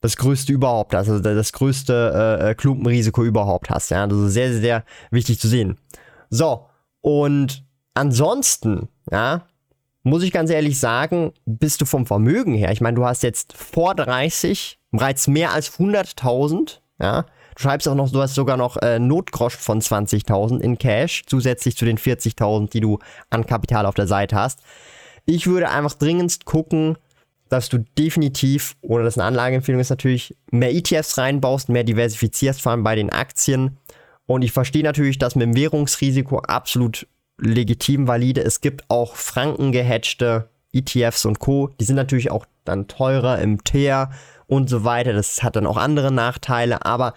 das 0.02 0.18
größte 0.18 0.54
überhaupt, 0.54 0.94
also 0.94 1.20
das 1.20 1.54
größte 1.54 2.40
äh, 2.42 2.56
Klumpenrisiko 2.56 3.24
überhaupt 3.24 3.70
hast, 3.70 3.90
ja. 3.90 4.06
Das 4.06 4.18
ist 4.20 4.34
sehr, 4.34 4.52
sehr, 4.52 4.62
sehr 4.62 4.84
wichtig 5.12 5.40
zu 5.40 5.48
sehen. 5.48 5.78
So, 6.30 6.68
und 7.02 7.64
ansonsten, 7.94 8.90
ja, 9.10 9.48
muss 10.04 10.24
ich 10.24 10.32
ganz 10.32 10.50
ehrlich 10.50 10.80
sagen, 10.80 11.34
bist 11.46 11.82
du 11.82 11.86
vom 11.86 12.06
Vermögen 12.06 12.54
her, 12.54 12.72
ich 12.72 12.82
meine, 12.82 12.96
du 12.96 13.06
hast 13.06 13.24
jetzt 13.24 13.54
vor 13.54 13.96
30 13.96 14.80
bereits 14.92 15.28
mehr 15.28 15.52
als 15.52 15.78
100.000, 15.80 16.80
ja, 17.02 17.26
Du 17.58 17.64
schreibst 17.64 17.88
auch 17.88 17.96
noch, 17.96 18.12
du 18.12 18.22
hast 18.22 18.36
sogar 18.36 18.56
noch 18.56 18.78
äh, 18.78 19.00
Notgrosch 19.00 19.56
von 19.56 19.82
20.000 19.82 20.60
in 20.60 20.78
Cash, 20.78 21.24
zusätzlich 21.26 21.76
zu 21.76 21.86
den 21.86 21.98
40.000, 21.98 22.70
die 22.70 22.82
du 22.82 23.00
an 23.32 23.48
Kapital 23.48 23.88
auf 23.88 23.96
der 23.96 24.06
Seite 24.06 24.36
hast. 24.36 24.60
Ich 25.26 25.48
würde 25.48 25.72
einfach 25.72 25.96
dringendst 25.96 26.46
gucken, 26.46 27.00
dass 27.50 27.68
du 27.68 27.80
definitiv, 27.98 28.76
ohne 28.82 29.04
dass 29.04 29.18
eine 29.18 29.26
Anlageempfehlung 29.26 29.82
ist 29.82 29.90
natürlich, 29.90 30.36
mehr 30.52 30.72
ETFs 30.72 31.18
reinbaust, 31.18 31.70
mehr 31.70 31.84
diversifizierst, 31.84 32.62
vor 32.62 32.74
allem 32.74 32.84
bei 32.84 32.94
den 32.94 33.10
Aktien. 33.10 33.78
Und 34.28 34.44
ich 34.44 34.52
verstehe 34.52 34.84
natürlich 34.84 35.18
das 35.18 35.34
mit 35.34 35.48
dem 35.48 35.56
Währungsrisiko 35.56 36.40
absolut 36.42 37.08
legitim 37.40 38.08
valide. 38.08 38.44
Es 38.44 38.62
gibt 38.62 38.86
auch 38.90 39.16
frankengehatchte 39.16 40.48
ETFs 40.74 41.26
und 41.26 41.40
Co. 41.40 41.70
Die 41.80 41.86
sind 41.86 41.96
natürlich 41.96 42.30
auch 42.30 42.46
dann 42.66 42.88
teurer 42.88 43.40
im 43.40 43.64
Teer 43.64 44.12
und 44.48 44.70
so 44.70 44.84
weiter. 44.84 45.14
Das 45.14 45.44
hat 45.44 45.56
dann 45.56 45.68
auch 45.68 45.78
andere 45.78 46.12
Nachteile, 46.12 46.86
aber 46.86 47.14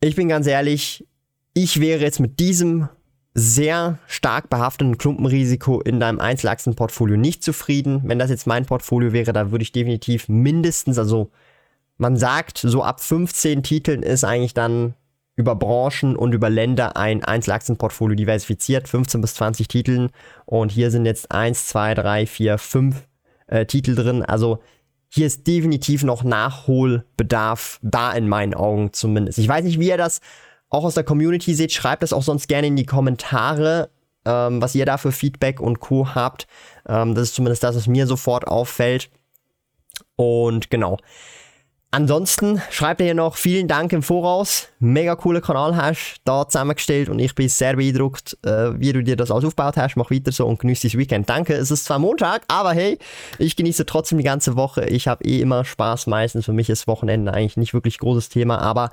ich 0.00 0.16
bin 0.16 0.28
ganz 0.28 0.46
ehrlich, 0.46 1.06
ich 1.54 1.80
wäre 1.80 2.00
jetzt 2.00 2.20
mit 2.20 2.40
diesem 2.40 2.88
sehr 3.34 3.98
stark 4.06 4.50
behafteten 4.50 4.98
Klumpenrisiko 4.98 5.80
in 5.80 6.00
deinem 6.00 6.20
Einzelaktienportfolio 6.20 7.16
nicht 7.16 7.42
zufrieden. 7.42 8.02
Wenn 8.04 8.18
das 8.18 8.30
jetzt 8.30 8.46
mein 8.46 8.66
Portfolio 8.66 9.12
wäre, 9.12 9.32
da 9.32 9.50
würde 9.50 9.62
ich 9.62 9.72
definitiv 9.72 10.28
mindestens, 10.28 10.98
also 10.98 11.30
man 11.96 12.16
sagt, 12.16 12.58
so 12.58 12.82
ab 12.82 13.00
15 13.00 13.62
Titeln 13.62 14.02
ist 14.02 14.24
eigentlich 14.24 14.54
dann 14.54 14.94
über 15.36 15.54
Branchen 15.54 16.16
und 16.16 16.34
über 16.34 16.50
Länder 16.50 16.96
ein 16.96 17.24
Einzelaktienportfolio 17.24 18.16
diversifiziert, 18.16 18.88
15 18.88 19.20
bis 19.20 19.34
20 19.34 19.68
Titeln. 19.68 20.10
Und 20.44 20.72
hier 20.72 20.90
sind 20.90 21.06
jetzt 21.06 21.30
1, 21.30 21.68
2, 21.68 21.94
3, 21.94 22.26
4, 22.26 22.58
5 22.58 23.08
äh, 23.46 23.66
Titel 23.66 23.94
drin. 23.94 24.22
Also 24.22 24.58
hier 25.14 25.26
ist 25.26 25.46
definitiv 25.46 26.04
noch 26.04 26.24
Nachholbedarf 26.24 27.78
da 27.82 28.12
in 28.12 28.28
meinen 28.30 28.54
Augen 28.54 28.94
zumindest. 28.94 29.38
Ich 29.38 29.46
weiß 29.46 29.62
nicht, 29.62 29.78
wie 29.78 29.88
ihr 29.88 29.98
das 29.98 30.22
auch 30.70 30.84
aus 30.84 30.94
der 30.94 31.04
Community 31.04 31.54
seht. 31.54 31.70
Schreibt 31.72 32.02
das 32.02 32.14
auch 32.14 32.22
sonst 32.22 32.48
gerne 32.48 32.68
in 32.68 32.76
die 32.76 32.86
Kommentare, 32.86 33.90
ähm, 34.24 34.62
was 34.62 34.74
ihr 34.74 34.86
da 34.86 34.96
für 34.96 35.12
Feedback 35.12 35.60
und 35.60 35.80
Co. 35.80 36.14
habt. 36.14 36.46
Ähm, 36.88 37.14
das 37.14 37.24
ist 37.24 37.34
zumindest 37.34 37.62
das, 37.62 37.76
was 37.76 37.86
mir 37.86 38.06
sofort 38.06 38.46
auffällt. 38.46 39.10
Und 40.16 40.70
genau. 40.70 40.96
Ansonsten 41.94 42.62
schreibt 42.70 43.02
hier 43.02 43.12
noch 43.12 43.36
vielen 43.36 43.68
Dank 43.68 43.92
im 43.92 44.02
Voraus. 44.02 44.68
Mega 44.78 45.14
coole 45.14 45.42
Kanal 45.42 45.76
hast 45.76 46.22
da 46.24 46.48
zusammengestellt 46.48 47.10
und 47.10 47.18
ich 47.18 47.34
bin 47.34 47.50
sehr 47.50 47.76
beeindruckt, 47.76 48.38
äh, 48.46 48.80
wie 48.80 48.94
du 48.94 49.02
dir 49.02 49.14
das 49.14 49.30
alles 49.30 49.44
aufgebaut 49.44 49.76
hast. 49.76 49.96
Mach 49.96 50.10
weiter 50.10 50.32
so 50.32 50.46
und 50.46 50.58
genieße 50.58 50.88
das 50.88 50.96
Weekend. 50.96 51.28
Danke, 51.28 51.52
es 51.52 51.70
ist 51.70 51.84
zwar 51.84 51.98
Montag, 51.98 52.44
aber 52.48 52.72
hey, 52.72 52.98
ich 53.38 53.56
genieße 53.56 53.84
trotzdem 53.84 54.16
die 54.16 54.24
ganze 54.24 54.56
Woche. 54.56 54.86
Ich 54.86 55.06
habe 55.06 55.22
eh 55.26 55.42
immer 55.42 55.66
Spaß 55.66 56.06
meistens. 56.06 56.46
Für 56.46 56.54
mich 56.54 56.70
ist 56.70 56.86
Wochenende 56.86 57.34
eigentlich 57.34 57.58
nicht 57.58 57.74
wirklich 57.74 57.98
großes 57.98 58.30
Thema, 58.30 58.56
aber 58.62 58.90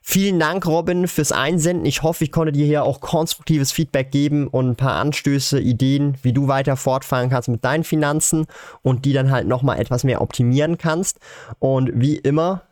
Vielen 0.00 0.38
Dank, 0.38 0.66
Robin, 0.66 1.06
fürs 1.06 1.32
Einsenden. 1.32 1.84
Ich 1.84 2.02
hoffe, 2.02 2.24
ich 2.24 2.32
konnte 2.32 2.52
dir 2.52 2.64
hier 2.64 2.84
auch 2.84 3.00
konstruktives 3.00 3.72
Feedback 3.72 4.10
geben 4.10 4.46
und 4.46 4.70
ein 4.70 4.76
paar 4.76 4.94
Anstöße, 4.94 5.60
Ideen, 5.60 6.16
wie 6.22 6.32
du 6.32 6.48
weiter 6.48 6.76
fortfahren 6.76 7.28
kannst 7.28 7.48
mit 7.48 7.64
deinen 7.64 7.84
Finanzen 7.84 8.46
und 8.82 9.04
die 9.04 9.12
dann 9.12 9.30
halt 9.30 9.46
nochmal 9.46 9.78
etwas 9.78 10.04
mehr 10.04 10.22
optimieren 10.22 10.78
kannst. 10.78 11.18
Und 11.58 11.90
wie 11.94 12.16
immer, 12.16 12.62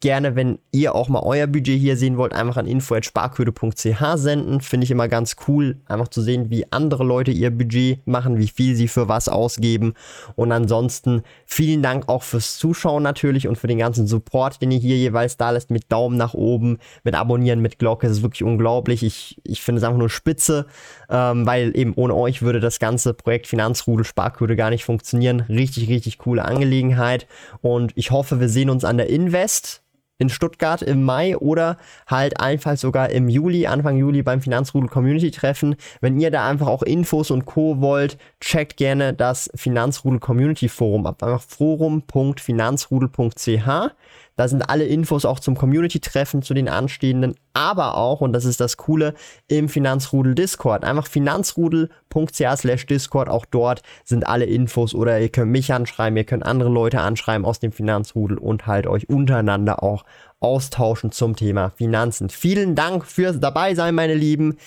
gerne, 0.00 0.36
wenn 0.36 0.58
ihr 0.72 0.94
auch 0.94 1.08
mal 1.08 1.22
euer 1.22 1.46
Budget 1.46 1.80
hier 1.80 1.96
sehen 1.96 2.18
wollt, 2.18 2.34
einfach 2.34 2.58
an 2.58 2.66
info.sparquote.ch 2.66 4.02
senden. 4.16 4.60
Finde 4.60 4.84
ich 4.84 4.90
immer 4.90 5.08
ganz 5.08 5.36
cool, 5.48 5.78
einfach 5.86 6.08
zu 6.08 6.20
sehen, 6.20 6.50
wie 6.50 6.70
andere 6.70 7.02
Leute 7.02 7.30
ihr 7.30 7.50
Budget 7.50 8.06
machen, 8.06 8.36
wie 8.38 8.48
viel 8.48 8.76
sie 8.76 8.88
für 8.88 9.08
was 9.08 9.28
ausgeben. 9.28 9.94
Und 10.34 10.52
ansonsten 10.52 11.22
vielen 11.46 11.82
Dank 11.82 12.08
auch 12.08 12.22
fürs 12.22 12.58
Zuschauen 12.58 13.02
natürlich 13.02 13.48
und 13.48 13.56
für 13.56 13.68
den 13.68 13.78
ganzen 13.78 14.06
Support, 14.06 14.60
den 14.60 14.70
ihr 14.70 14.78
hier 14.78 14.96
jeweils 14.96 15.38
da 15.38 15.50
lässt, 15.50 15.70
mit 15.70 15.90
Daumen 15.90 16.18
nach 16.18 16.34
oben, 16.34 16.78
mit 17.02 17.14
Abonnieren, 17.14 17.62
mit 17.62 17.78
Glocke. 17.78 18.06
Es 18.06 18.18
ist 18.18 18.22
wirklich 18.22 18.44
unglaublich. 18.44 19.02
Ich, 19.02 19.40
ich 19.44 19.62
finde 19.62 19.78
es 19.78 19.84
einfach 19.84 19.98
nur 19.98 20.10
spitze, 20.10 20.66
ähm, 21.08 21.46
weil 21.46 21.72
eben 21.74 21.94
ohne 21.94 22.14
euch 22.14 22.42
würde 22.42 22.60
das 22.60 22.78
ganze 22.78 23.14
Projekt 23.14 23.46
Finanzrudel 23.46 24.04
Sparquote 24.04 24.56
gar 24.56 24.68
nicht 24.68 24.84
funktionieren. 24.84 25.40
Richtig, 25.48 25.88
richtig 25.88 26.18
coole 26.18 26.44
Angelegenheit. 26.44 27.26
Und 27.62 27.92
ich 27.94 28.10
hoffe, 28.10 28.40
wir 28.40 28.50
sehen 28.50 28.68
uns 28.68 28.84
an 28.84 28.98
der 28.98 29.08
Invest 29.08 29.85
in 30.18 30.28
Stuttgart 30.28 30.82
im 30.82 31.02
Mai 31.02 31.36
oder 31.36 31.76
halt 32.06 32.40
einfach 32.40 32.76
sogar 32.76 33.10
im 33.10 33.28
Juli, 33.28 33.66
Anfang 33.66 33.96
Juli 33.96 34.22
beim 34.22 34.40
Finanzrudel 34.40 34.88
Community 34.88 35.30
Treffen. 35.30 35.76
Wenn 36.00 36.18
ihr 36.20 36.30
da 36.30 36.48
einfach 36.48 36.68
auch 36.68 36.82
Infos 36.82 37.30
und 37.30 37.44
Co. 37.46 37.80
wollt, 37.80 38.18
checkt 38.40 38.76
gerne 38.76 39.12
das 39.12 39.50
Finanzrudel 39.54 40.20
Community 40.20 40.68
Forum 40.68 41.06
ab. 41.06 41.22
Einfach 41.22 41.42
forum.finanzrudel.ch. 41.42 43.94
Da 44.36 44.48
sind 44.48 44.68
alle 44.68 44.84
Infos 44.84 45.24
auch 45.24 45.40
zum 45.40 45.56
Community-Treffen, 45.56 46.42
zu 46.42 46.52
den 46.52 46.68
anstehenden, 46.68 47.34
aber 47.54 47.96
auch, 47.96 48.20
und 48.20 48.34
das 48.34 48.44
ist 48.44 48.60
das 48.60 48.76
Coole, 48.76 49.14
im 49.48 49.70
Finanzrudel 49.70 50.34
Discord. 50.34 50.84
Einfach 50.84 51.06
finanzrudel.ch 51.06 52.56
slash 52.56 52.86
Discord, 52.86 53.30
auch 53.30 53.46
dort 53.46 53.82
sind 54.04 54.26
alle 54.26 54.44
Infos 54.44 54.94
oder 54.94 55.18
ihr 55.18 55.30
könnt 55.30 55.52
mich 55.52 55.72
anschreiben, 55.72 56.16
ihr 56.18 56.24
könnt 56.24 56.44
andere 56.44 56.68
Leute 56.68 57.00
anschreiben 57.00 57.46
aus 57.46 57.60
dem 57.60 57.72
Finanzrudel 57.72 58.36
und 58.36 58.66
halt 58.66 58.86
euch 58.86 59.08
untereinander 59.08 59.82
auch 59.82 60.04
austauschen 60.38 61.12
zum 61.12 61.34
Thema 61.34 61.70
Finanzen. 61.70 62.28
Vielen 62.28 62.74
Dank 62.74 63.06
fürs 63.06 63.40
dabei 63.40 63.74
sein, 63.74 63.94
meine 63.94 64.14
Lieben. 64.14 64.58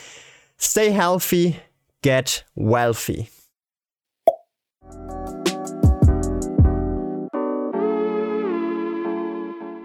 Stay 0.59 0.91
healthy, 0.91 1.55
get 2.01 2.45
wealthy. 2.55 3.27